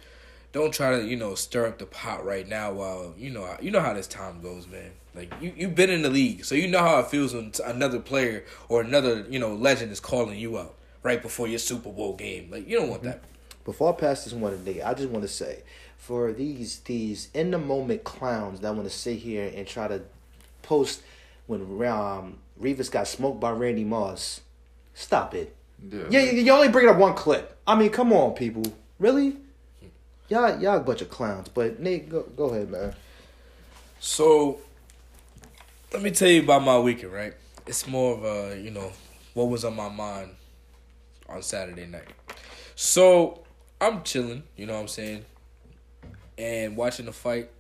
[0.52, 3.70] don't try to you know stir up the pot right now while you know you
[3.70, 4.92] know how this time goes, man.
[5.14, 7.98] Like you you've been in the league, so you know how it feels when another
[7.98, 12.14] player or another you know legend is calling you out right before your Super Bowl
[12.16, 12.50] game.
[12.50, 13.12] Like you don't want mm-hmm.
[13.12, 13.24] that.
[13.64, 15.62] Before I pass this one today, I just want to say
[16.02, 20.02] for these these in the moment clowns that want to sit here and try to
[20.62, 21.00] post
[21.46, 24.40] when um, Revis got smoked by Randy Moss.
[24.94, 25.54] Stop it.
[25.88, 27.56] Yeah, yeah you, you only bring up one clip.
[27.68, 28.64] I mean, come on, people.
[28.98, 29.36] Really?
[30.28, 31.48] Y'all, y'all a bunch of clowns.
[31.48, 32.96] But Nate, go, go ahead, man.
[34.00, 34.58] So,
[35.92, 37.12] let me tell you about my weekend.
[37.12, 37.34] Right?
[37.64, 38.90] It's more of a you know
[39.34, 40.30] what was on my mind
[41.28, 42.08] on Saturday night.
[42.74, 43.44] So
[43.80, 44.42] I'm chilling.
[44.56, 45.26] You know what I'm saying
[46.38, 47.50] and watching the fight,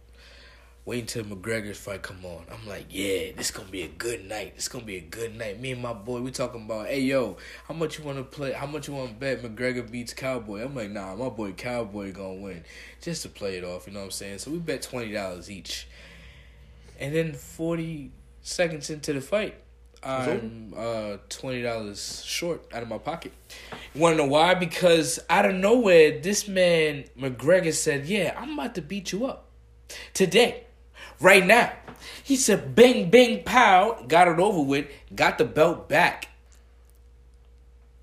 [0.84, 2.44] waiting till McGregor's fight come on.
[2.50, 4.56] I'm like, yeah, this gonna be a good night.
[4.56, 5.60] This gonna be a good night.
[5.60, 7.36] Me and my boy, we talking about, hey yo,
[7.68, 8.52] how much you wanna play?
[8.52, 10.64] How much you wanna bet McGregor beats Cowboy?
[10.64, 12.64] I'm like, nah, my boy Cowboy gonna win,
[13.00, 13.86] just to play it off.
[13.86, 14.38] You know what I'm saying?
[14.38, 15.86] So we bet twenty dollars each,
[16.98, 18.10] and then forty
[18.42, 19.54] seconds into the fight,
[20.04, 23.32] I'm uh, twenty dollars short out of my pocket.
[23.94, 24.54] You wanna know why?
[24.54, 29.48] Because out of nowhere, this man McGregor said, "Yeah, I'm about to beat you up
[30.12, 30.64] today,
[31.20, 31.72] right now."
[32.24, 34.86] He said, "Bing, bing, pow!" Got it over with.
[35.14, 36.28] Got the belt back.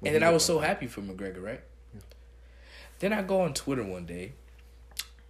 [0.06, 1.62] And then I was so happy for McGregor, right?
[3.00, 4.32] Then I go on Twitter one day,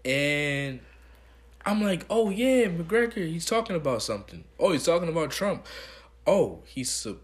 [0.06, 0.82] and
[1.66, 4.44] I'm like, "Oh yeah, McGregor, he's talking about something.
[4.60, 5.66] Oh, he's talking about Trump."
[6.30, 7.20] Oh, he su-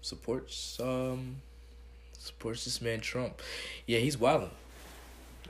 [0.00, 1.42] supports um
[2.12, 3.42] supports this man Trump.
[3.86, 4.50] Yeah, he's wilding.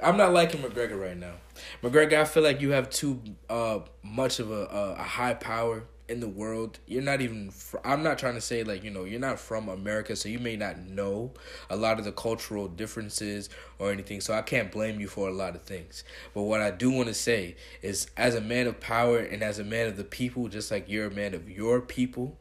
[0.02, 1.34] I'm not liking McGregor right now.
[1.82, 5.84] McGregor, I feel like you have too uh much of a a, a high power
[6.14, 6.78] in the world.
[6.86, 7.50] You're not even.
[7.50, 10.38] Fr- I'm not trying to say like you know you're not from America, so you
[10.38, 11.32] may not know
[11.68, 14.22] a lot of the cultural differences or anything.
[14.22, 16.04] So I can't blame you for a lot of things.
[16.32, 19.58] But what I do want to say is, as a man of power and as
[19.58, 22.38] a man of the people, just like you're a man of your people,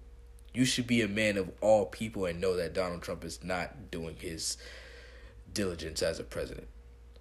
[0.53, 3.91] you should be a man of all people and know that Donald Trump is not
[3.91, 4.57] doing his
[5.51, 6.67] diligence as a president.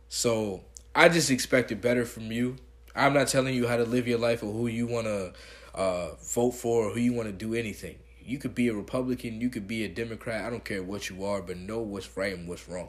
[0.08, 0.62] So
[0.94, 2.56] I just expected better from you.
[2.94, 5.32] I'm not telling you how to live your life or who you want to
[5.74, 7.96] uh, vote for or who you want to do anything.
[8.24, 10.44] You could be a Republican, you could be a Democrat.
[10.44, 12.88] I don't care what you are, but know what's right and what's wrong.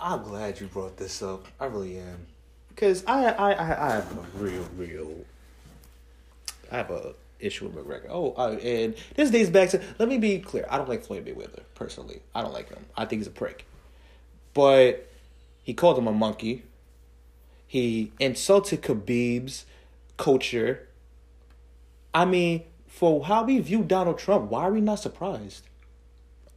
[0.00, 1.46] I'm glad you brought this up.
[1.60, 2.26] I really am,
[2.68, 5.14] because I I I, I have a real real.
[6.70, 8.06] I have a issue with McGregor.
[8.08, 9.80] Oh, uh, and this days back to.
[9.98, 10.66] Let me be clear.
[10.70, 12.20] I don't like Floyd Mayweather personally.
[12.34, 12.84] I don't like him.
[12.96, 13.64] I think he's a prick.
[14.54, 15.08] But
[15.62, 16.62] he called him a monkey.
[17.72, 19.64] He insulted Khabib's
[20.18, 20.88] culture.
[22.12, 25.64] I mean, for how we view Donald Trump, why are we not surprised?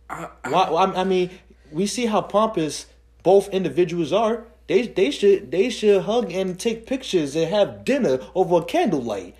[0.09, 0.91] I, I, why?
[0.93, 1.30] I mean,
[1.72, 2.88] we see how pompous
[3.24, 4.43] both individuals are.
[4.68, 9.38] They they should they should hug and take pictures and have dinner over a candlelight.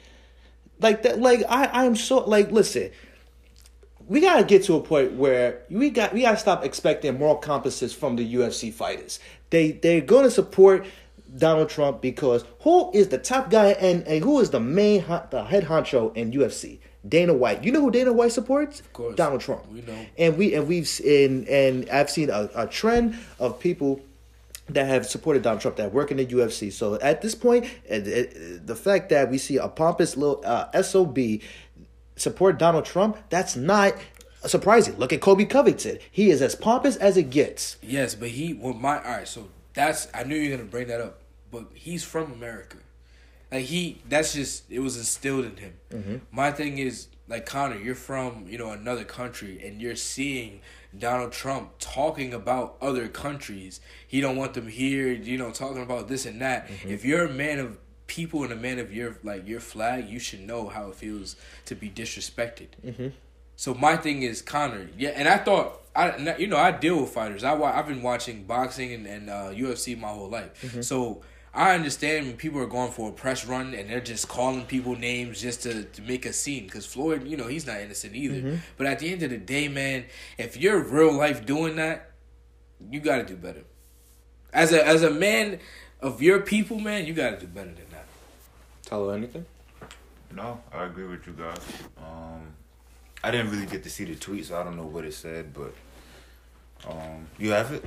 [0.80, 1.20] Like that.
[1.20, 2.90] Like I I am so like listen.
[4.08, 7.94] We gotta get to a point where we got we gotta stop expecting moral compasses
[7.94, 9.20] from the UFC fighters.
[9.50, 10.86] They they're gonna support
[11.38, 15.46] Donald Trump because who is the top guy and, and who is the main the
[15.48, 16.80] head honcho in UFC?
[17.08, 17.64] Dana White.
[17.64, 18.80] You know who Dana White supports?
[18.80, 19.16] Of course.
[19.16, 19.68] Donald Trump.
[19.72, 20.06] We know.
[20.18, 24.02] And we and we've and and I've seen a, a trend of people
[24.70, 26.72] that have supported Donald Trump that work in the UFC.
[26.72, 31.20] So at this point, the fact that we see a pompous little uh, SOB
[32.16, 33.96] support Donald Trump, that's not
[34.46, 34.98] surprising.
[34.98, 36.00] Look at Colby Covington.
[36.10, 37.78] He is as pompous as it gets.
[37.82, 40.88] Yes, but he well my all right, so that's I knew you were gonna bring
[40.88, 41.20] that up.
[41.56, 42.78] But he's from America.
[43.52, 45.74] Like he that's just it was instilled in him.
[45.90, 46.16] Mm-hmm.
[46.32, 50.62] My thing is like Conor, you're from, you know, another country and you're seeing
[50.98, 53.80] Donald Trump talking about other countries.
[54.08, 56.68] He don't want them here, you know, talking about this and that.
[56.68, 56.90] Mm-hmm.
[56.90, 57.78] If you're a man of
[58.08, 61.36] people and a man of your like your flag, you should know how it feels
[61.66, 62.68] to be disrespected.
[62.86, 63.08] Mm-hmm.
[63.56, 67.12] So my thing is Conor, yeah, and I thought I you know I deal with
[67.12, 67.44] fighters.
[67.44, 70.62] I I've been watching boxing and, and uh, UFC my whole life.
[70.62, 70.82] Mm-hmm.
[70.82, 71.22] So
[71.56, 74.98] I understand when people are going for a press run and they're just calling people
[74.98, 76.66] names just to, to make a scene.
[76.66, 78.36] Because Floyd, you know, he's not innocent either.
[78.36, 78.56] Mm-hmm.
[78.78, 80.04] But at the end of the day, man,
[80.38, 82.12] if you're real life doing that,
[82.92, 83.64] you got to do better.
[84.52, 85.60] As a as a man
[86.02, 88.06] of your people, man, you got to do better than that.
[88.86, 89.46] Tell her anything?
[90.34, 91.58] No, I agree with you guys.
[91.98, 92.54] Um,
[93.24, 95.54] I didn't really get to see the tweet, so I don't know what it said,
[95.54, 95.74] but
[96.88, 97.84] um, you have it?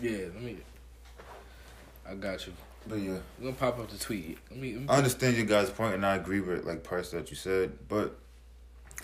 [0.00, 0.58] Yeah, let me.
[2.08, 2.52] I got you.
[2.86, 4.38] But yeah, we're gonna pop up the tweet.
[4.50, 7.10] Let me, let me I understand your guys' point, and I agree with like parts
[7.10, 7.78] that you said.
[7.88, 8.18] But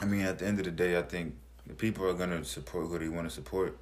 [0.01, 1.35] I mean, at the end of the day, I think
[1.77, 3.79] people are gonna support who they want to support.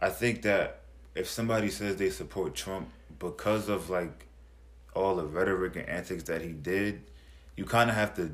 [0.00, 0.80] I think that
[1.14, 2.88] if somebody says they support Trump
[3.18, 4.26] because of like
[4.94, 7.02] all the rhetoric and antics that he did,
[7.56, 8.30] you kind of have to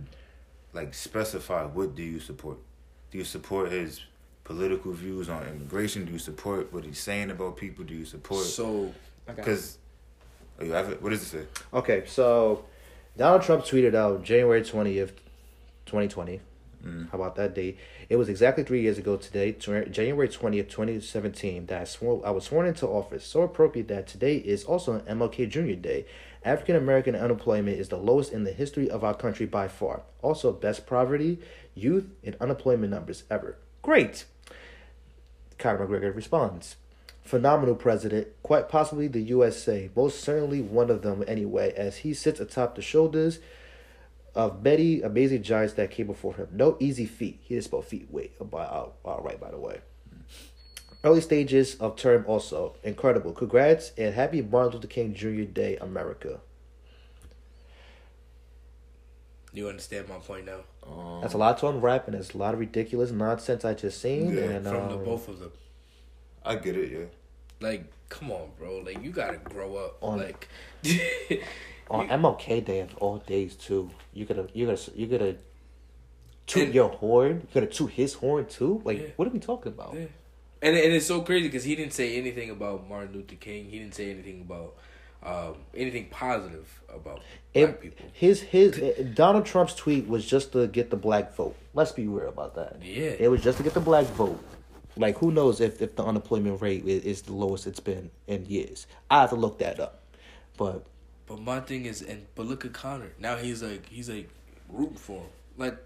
[0.73, 2.59] like specify what do you support.
[3.11, 4.03] Do you support his
[4.45, 6.05] political views on immigration?
[6.05, 7.85] Do you support what he's saying about people?
[7.85, 8.95] Do you support so
[9.27, 9.79] because
[10.59, 11.01] Oh, you have it?
[11.01, 11.63] What does it say?
[11.73, 12.65] Okay, so
[13.17, 15.13] Donald Trump tweeted out January 20th,
[15.87, 16.41] 2020.
[16.85, 17.11] Mm.
[17.11, 17.79] How about that date?
[18.09, 22.45] It was exactly three years ago today, January 20th, 2017, that I, swore, I was
[22.45, 23.25] sworn into office.
[23.25, 25.81] So appropriate that today is also an MLK Jr.
[25.81, 26.07] Day.
[26.45, 30.03] African American unemployment is the lowest in the history of our country by far.
[30.23, 31.41] Also, best poverty,
[31.75, 33.57] youth, and unemployment numbers ever.
[33.83, 34.25] Great!
[35.59, 36.77] Conor McGregor responds
[37.29, 42.41] phenomenal president, quite possibly the USA, most certainly one of them anyway, as he sits
[42.41, 43.39] atop the shoulders
[44.35, 46.49] of many amazing giants that came before him.
[46.53, 47.41] No easy feat.
[47.43, 48.09] He didn't spell feet.
[48.11, 49.81] Wait, about all right, by the way.
[51.05, 53.33] Early stages of term also incredible.
[53.33, 55.43] Congrats and happy Martin Luther King Jr.
[55.43, 56.41] Day, America.
[59.53, 60.61] You understand my point now?
[60.87, 64.01] Um, That's a lot to unwrap, and there's a lot of ridiculous nonsense I just
[64.01, 64.35] seen.
[64.35, 65.53] Yeah, and, from um, the both of them.
[66.45, 67.18] I get it, yeah.
[67.61, 68.79] Like, come on, bro.
[68.79, 69.99] Like, you gotta grow up.
[70.01, 70.49] On, like,
[71.91, 73.91] on MLK Day of all days too.
[74.13, 75.37] You gotta, you gotta, you gotta
[76.47, 77.43] toot and, your horn.
[77.43, 78.81] You gotta toot his horn too.
[78.85, 79.07] Like, yeah.
[79.17, 79.95] what are we talking about?
[79.95, 80.07] Yeah.
[80.61, 83.67] And and it's so crazy because he didn't say anything about Martin Luther King.
[83.67, 84.75] He didn't say anything about
[85.23, 87.21] um, anything positive about
[87.53, 88.07] black people.
[88.13, 88.81] His his
[89.15, 91.57] Donald Trump's tweet was just to get the black vote.
[91.75, 92.79] Let's be real about that.
[92.83, 94.43] Yeah, it was just to get the black vote.
[94.99, 98.45] Like, who knows if, if the unemployment rate is, is the lowest it's been in
[98.47, 98.87] years?
[99.11, 100.03] I have to look that up.
[100.57, 100.85] But
[101.27, 103.13] but my thing is, and but look at Conor.
[103.19, 104.29] Now he's like he's like
[104.69, 105.31] rooting for him.
[105.57, 105.79] Like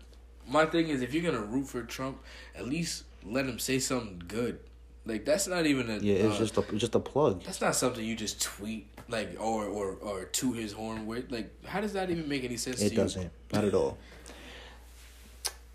[0.48, 2.22] my thing is, if you're gonna root for Trump,
[2.54, 4.58] at least let him say something good.
[5.04, 6.14] Like that's not even a yeah.
[6.14, 7.42] It's uh, just a just a plug.
[7.42, 11.30] That's not something you just tweet like or or or to his horn with.
[11.30, 12.80] Like how does that even make any sense?
[12.80, 13.30] It doesn't.
[13.52, 13.98] Not at all.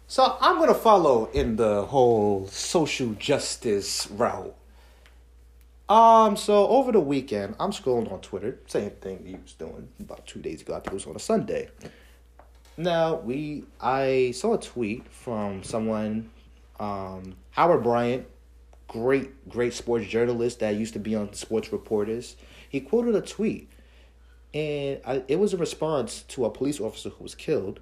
[0.09, 4.55] So I'm gonna follow in the whole social justice route.
[5.89, 10.25] Um, so over the weekend, I'm scrolling on Twitter, same thing he was doing about
[10.25, 10.75] two days ago.
[10.75, 11.67] I think it was on a Sunday.
[12.77, 16.29] Now we, I saw a tweet from someone,
[16.79, 18.27] um, Howard Bryant,
[18.87, 22.37] great, great sports journalist that used to be on Sports Reporters.
[22.69, 23.69] He quoted a tweet,
[24.53, 27.81] and I, it was a response to a police officer who was killed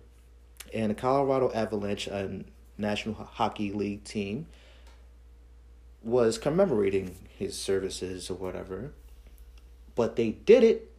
[0.75, 2.43] and the Colorado Avalanche, a
[2.77, 4.45] National Hockey League team,
[6.03, 8.91] was commemorating his services or whatever.
[9.95, 10.91] But they did it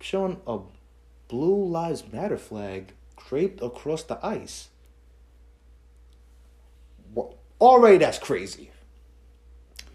[0.00, 0.60] showing a
[1.28, 4.68] Blue Lives Matter flag draped across the ice.
[7.14, 8.70] Well, already that's crazy.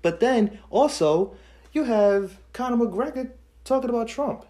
[0.01, 1.35] But then also,
[1.71, 3.31] you have Conor McGregor
[3.63, 4.45] talking about Trump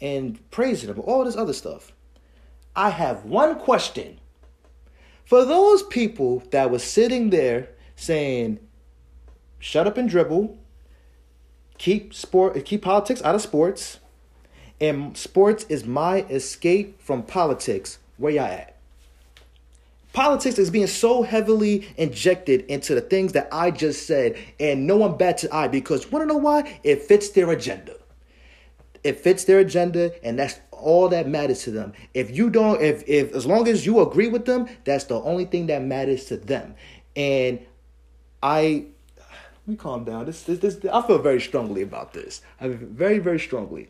[0.00, 1.92] and praising him, all this other stuff.
[2.76, 4.20] I have one question.
[5.24, 8.60] For those people that were sitting there saying,
[9.58, 10.58] shut up and dribble,
[11.78, 13.98] keep sport, keep politics out of sports,
[14.78, 17.98] and sports is my escape from politics.
[18.18, 18.76] Where y'all at?
[20.12, 24.98] Politics is being so heavily injected into the things that I just said, and no
[24.98, 26.78] one bats an eye because want to know why?
[26.84, 27.96] It fits their agenda.
[29.02, 31.92] It fits their agenda, and that's all that matters to them.
[32.14, 35.44] If you don't, if if as long as you agree with them, that's the only
[35.44, 36.76] thing that matters to them.
[37.16, 37.58] And
[38.40, 38.84] I,
[39.66, 40.26] me calm down.
[40.26, 42.40] This this, this I feel very strongly about this.
[42.60, 43.88] I feel very very strongly,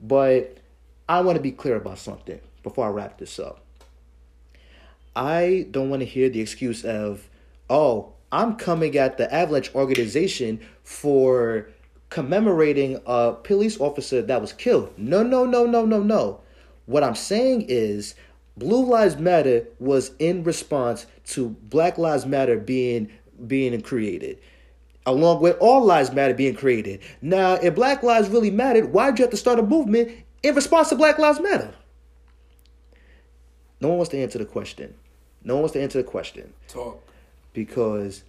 [0.00, 0.58] but
[1.08, 3.64] I want to be clear about something before I wrap this up.
[5.16, 7.28] I don't want to hear the excuse of,
[7.68, 11.68] oh, I'm coming at the Avalanche organization for
[12.12, 14.92] commemorating a police officer that was killed.
[14.98, 16.40] No, no, no, no, no, no.
[16.84, 18.14] What I'm saying is
[18.56, 23.10] Blue Lives Matter was in response to Black Lives Matter being
[23.46, 24.38] being created.
[25.06, 27.00] Along with all lives matter being created.
[27.20, 30.12] Now, if Black Lives really mattered, why'd you have to start a movement
[30.44, 31.74] in response to Black Lives Matter?
[33.80, 34.94] No one wants to answer the question.
[35.42, 36.52] No one wants to answer the question.
[36.68, 37.02] Talk.
[37.52, 38.22] Because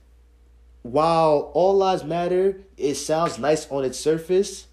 [0.84, 4.68] while all lives matter, it sounds nice on its surface.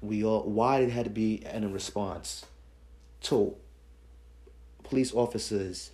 [0.00, 2.46] We all why it had to be in response
[3.22, 3.56] to
[4.84, 5.90] police officers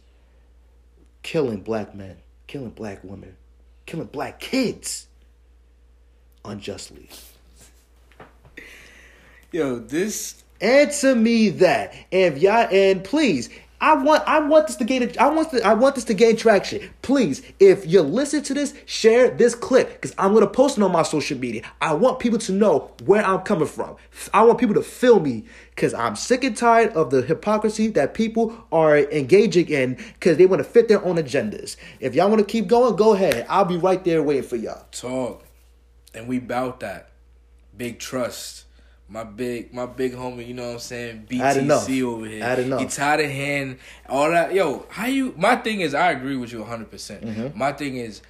[1.22, 3.36] killing black men, killing black women,
[3.86, 5.06] killing black kids
[6.44, 7.08] unjustly.
[9.52, 11.94] Yo, this Answer me that.
[12.12, 13.50] And if y'all and please,
[13.84, 16.36] I want I want this to gain I want this, I want this to gain
[16.36, 16.88] traction.
[17.02, 20.90] Please, if you listen to this, share this clip because I'm gonna post it on
[20.90, 21.64] my social media.
[21.82, 23.96] I want people to know where I'm coming from.
[24.32, 28.14] I want people to feel me because I'm sick and tired of the hypocrisy that
[28.14, 31.76] people are engaging in because they want to fit their own agendas.
[32.00, 33.44] If y'all want to keep going, go ahead.
[33.50, 34.86] I'll be right there waiting for y'all.
[34.92, 35.44] talk,
[36.14, 37.10] and we bout that.
[37.76, 38.63] Big trust.
[39.08, 41.26] My big, my big homie, you know what I'm saying?
[41.30, 42.42] BTC over here.
[42.42, 42.80] Had enough.
[42.80, 43.78] He tied a hand,
[44.08, 44.54] all that.
[44.54, 45.34] Yo, how you?
[45.36, 46.90] My thing is, I agree with you 100.
[46.90, 47.58] percent Mm-hmm.
[47.58, 48.22] My thing is,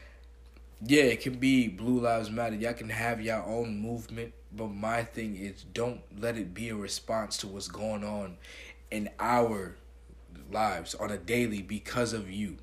[0.85, 2.57] yeah, it can be Blue Lives Matter.
[2.57, 6.75] Y'all can have your own movement, but my thing is, don't let it be a
[6.77, 8.37] response to what's going on
[8.91, 9.77] in our
[10.51, 12.57] lives on a daily because of you.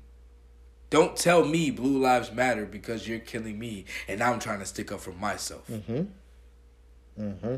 [0.90, 4.92] Don't tell me Blue Lives Matter because you're killing me and I'm trying to stick
[4.92, 5.66] up for myself.
[5.68, 6.02] Mm-hmm.
[7.22, 7.54] Mm-hmm.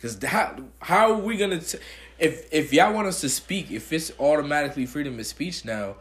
[0.00, 1.78] Because how how are we gonna t-
[2.18, 5.96] if if y'all want us to speak if it's automatically freedom of speech now,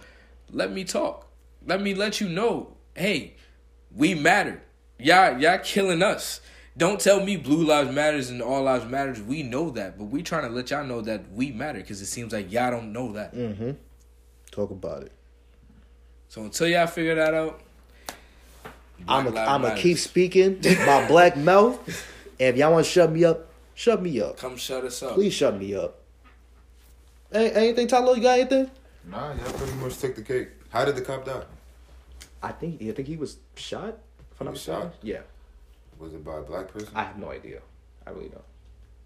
[0.51, 1.27] let me talk.
[1.65, 2.75] Let me let you know.
[2.95, 3.35] Hey,
[3.93, 4.61] we matter.
[4.97, 6.39] Y'all y'all killing us.
[6.77, 9.21] Don't tell me blue lives matters and all lives matters.
[9.21, 12.05] We know that, but we trying to let y'all know that we matter because it
[12.05, 13.35] seems like y'all don't know that.
[13.35, 13.71] Mm-hmm.
[14.51, 15.11] Talk about it.
[16.29, 17.59] So until y'all figure that out,
[19.09, 21.85] I'm a, I'm gonna keep speaking my black mouth.
[22.39, 23.48] And if y'all want to shut me up,
[23.79, 24.35] shut me up.
[24.37, 25.13] come shut us up.
[25.13, 26.01] Please shut me up.
[27.31, 28.15] Hey, anything, Tyler?
[28.15, 28.69] You got anything?
[29.05, 30.49] Nah, y'all pretty much take the cake.
[30.69, 31.43] How did the cop die?
[32.43, 33.97] I think I think he was shot.
[34.31, 34.93] If I'm was shot?
[35.01, 35.21] Yeah,
[35.97, 36.89] Was it by a black person?
[36.93, 37.59] I have no idea.
[38.05, 38.43] I really don't.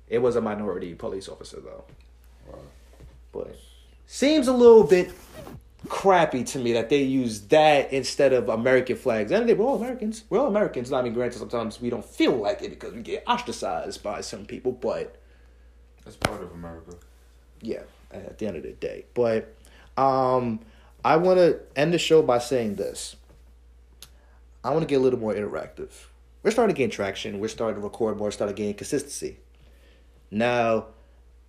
[0.09, 1.83] It was a minority police officer though,
[2.47, 2.59] Wow.
[3.31, 3.55] but
[4.07, 5.11] seems a little bit
[5.89, 9.31] crappy to me that they use that instead of American flags.
[9.31, 10.23] And they, we're all Americans.
[10.29, 10.91] We're all Americans.
[10.91, 14.45] I mean, granted, sometimes we don't feel like it because we get ostracized by some
[14.45, 15.19] people, but
[16.05, 16.95] That's part of America.
[17.61, 17.81] yeah,
[18.11, 19.05] at the end of the day.
[19.13, 19.53] But
[19.97, 20.59] um,
[21.03, 23.15] I want to end the show by saying this.
[24.63, 25.89] I want to get a little more interactive.
[26.41, 27.39] We're starting to gain traction.
[27.39, 29.37] We're starting to record more, starting to gain consistency.
[30.31, 30.87] Now,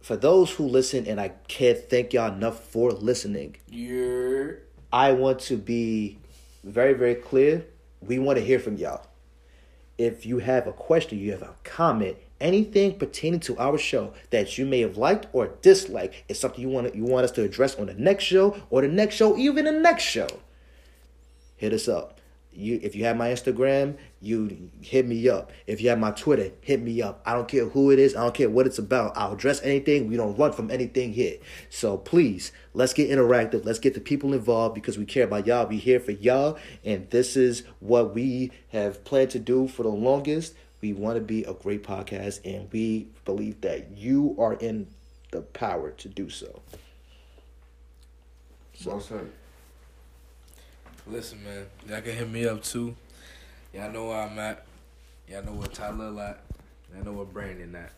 [0.05, 4.59] for those who listen, and I can't thank y'all enough for listening, You're
[4.93, 6.19] I want to be
[6.63, 7.65] very, very clear.
[8.03, 9.07] We want to hear from y'all.
[9.97, 14.59] If you have a question, you have a comment, anything pertaining to our show that
[14.59, 17.75] you may have liked or disliked, is something you want you want us to address
[17.77, 20.29] on the next show or the next show, even the next show.
[21.57, 22.14] Hit us up.
[22.55, 25.51] You, if you have my Instagram, you hit me up.
[25.67, 27.21] If you have my Twitter, hit me up.
[27.27, 28.15] I don't care who it is.
[28.15, 29.17] I don't care what it's about.
[29.17, 30.09] I'll address anything.
[30.09, 31.39] We don't run from anything here.
[31.69, 33.65] So please, let's get interactive.
[33.65, 35.67] Let's get the people involved because we care about y'all.
[35.67, 39.89] We here for y'all, and this is what we have planned to do for the
[39.89, 40.55] longest.
[40.81, 44.87] We want to be a great podcast, and we believe that you are in
[45.31, 46.63] the power to do so.
[48.85, 49.31] Well said.
[51.07, 52.97] Listen, man, y'all can hit me up too.
[53.73, 54.65] Y'all know where I'm at.
[55.29, 56.41] Y'all know where Tyler at.
[56.95, 57.93] Y'all know where Brandon at.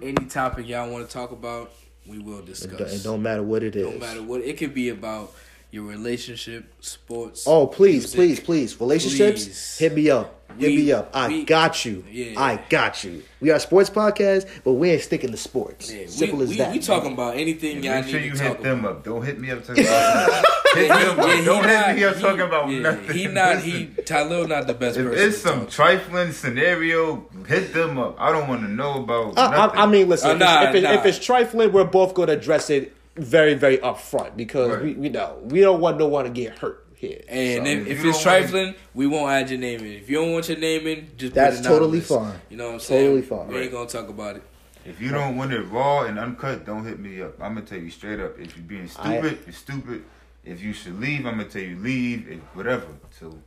[0.00, 1.72] Any topic y'all want to talk about,
[2.06, 3.00] we will discuss.
[3.00, 3.84] it don't matter what it is.
[3.86, 5.32] Don't matter what it could be about
[5.72, 7.44] your relationship, sports.
[7.46, 8.16] Oh, please, music.
[8.16, 8.80] please, please.
[8.80, 9.78] Relationships, Please.
[9.78, 10.38] hit me up.
[10.58, 11.10] Hit We- me up.
[11.14, 12.04] I we- got you.
[12.10, 12.34] Yeah.
[12.38, 13.22] I got you.
[13.40, 15.90] We are a sports podcast, but we ain't sticking to sports.
[15.90, 16.72] Yeah, Simple we, as we, that.
[16.72, 18.96] We talking about anything And y'all make sure need you to talk hit them about.
[18.96, 19.04] up.
[19.04, 20.44] Don't hit me up talking about
[20.74, 21.26] hit them up.
[21.26, 23.16] Yeah, Don't not- hit me up he- talking about yeah, nothing.
[23.16, 25.26] He not he Listen, Tylil not the best If person.
[25.26, 25.74] it's to some talk to.
[25.74, 28.16] trifling scenario, hit them up.
[28.20, 29.38] I don't want to know about.
[29.38, 29.78] I, nothing.
[29.78, 30.32] I, I mean, listen.
[30.32, 30.92] Uh, if, nah, it's, if, it- nah.
[30.92, 34.82] if it's trifling, we're both going to address it very, very upfront because Right.
[34.84, 37.20] we, we know we don't want no one to get hurt here.
[37.28, 39.86] And So, if, if if it's don't wanna- trifling, we won't add your name in.
[39.92, 42.34] If you don't want your name in, just That's put totally fine.
[42.48, 43.04] You know what I'm saying?
[43.06, 43.48] Totally fine.
[43.48, 44.42] We ain't gonna talk about it.
[44.84, 47.40] If you don't want it raw and uncut, don't hit me up.
[47.40, 48.38] I'm gonna tell you straight up.
[48.38, 50.04] If you're being I- stupid, you're stupid.
[50.44, 52.28] If you should leave, I'm gonna tell you leave.
[52.28, 52.86] If, whatever.
[53.10, 53.38] So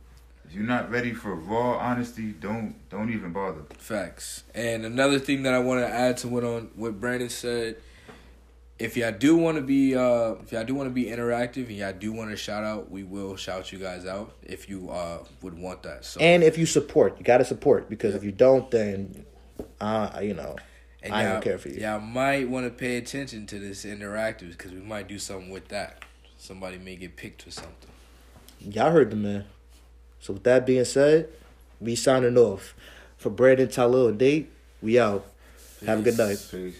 [0.48, 3.62] if you're not ready for raw honesty, don't don't even bother.
[3.76, 4.44] Facts.
[4.54, 7.76] And another thing that I want to add to what on what Brandon said,
[8.78, 11.76] if y'all do want to be uh if y'all do want to be interactive and
[11.76, 15.24] y'all do want to shout out, we will shout you guys out if you uh
[15.42, 16.04] would want that.
[16.04, 19.24] So and if you support, you got to support because if you don't, then
[19.80, 20.56] uh, you know,
[21.02, 21.80] and I y'all- don't care for you.
[21.80, 25.68] Y'all might want to pay attention to this interactive because we might do something with
[25.68, 26.04] that.
[26.38, 27.90] Somebody may get picked for something.
[28.60, 29.44] Y'all heard the man.
[30.20, 31.28] So with that being said,
[31.80, 32.74] we signing off
[33.16, 34.50] for Brandon, Tylil, and Date.
[34.82, 35.24] We out.
[35.86, 36.44] Have a good night.
[36.50, 36.76] Peace.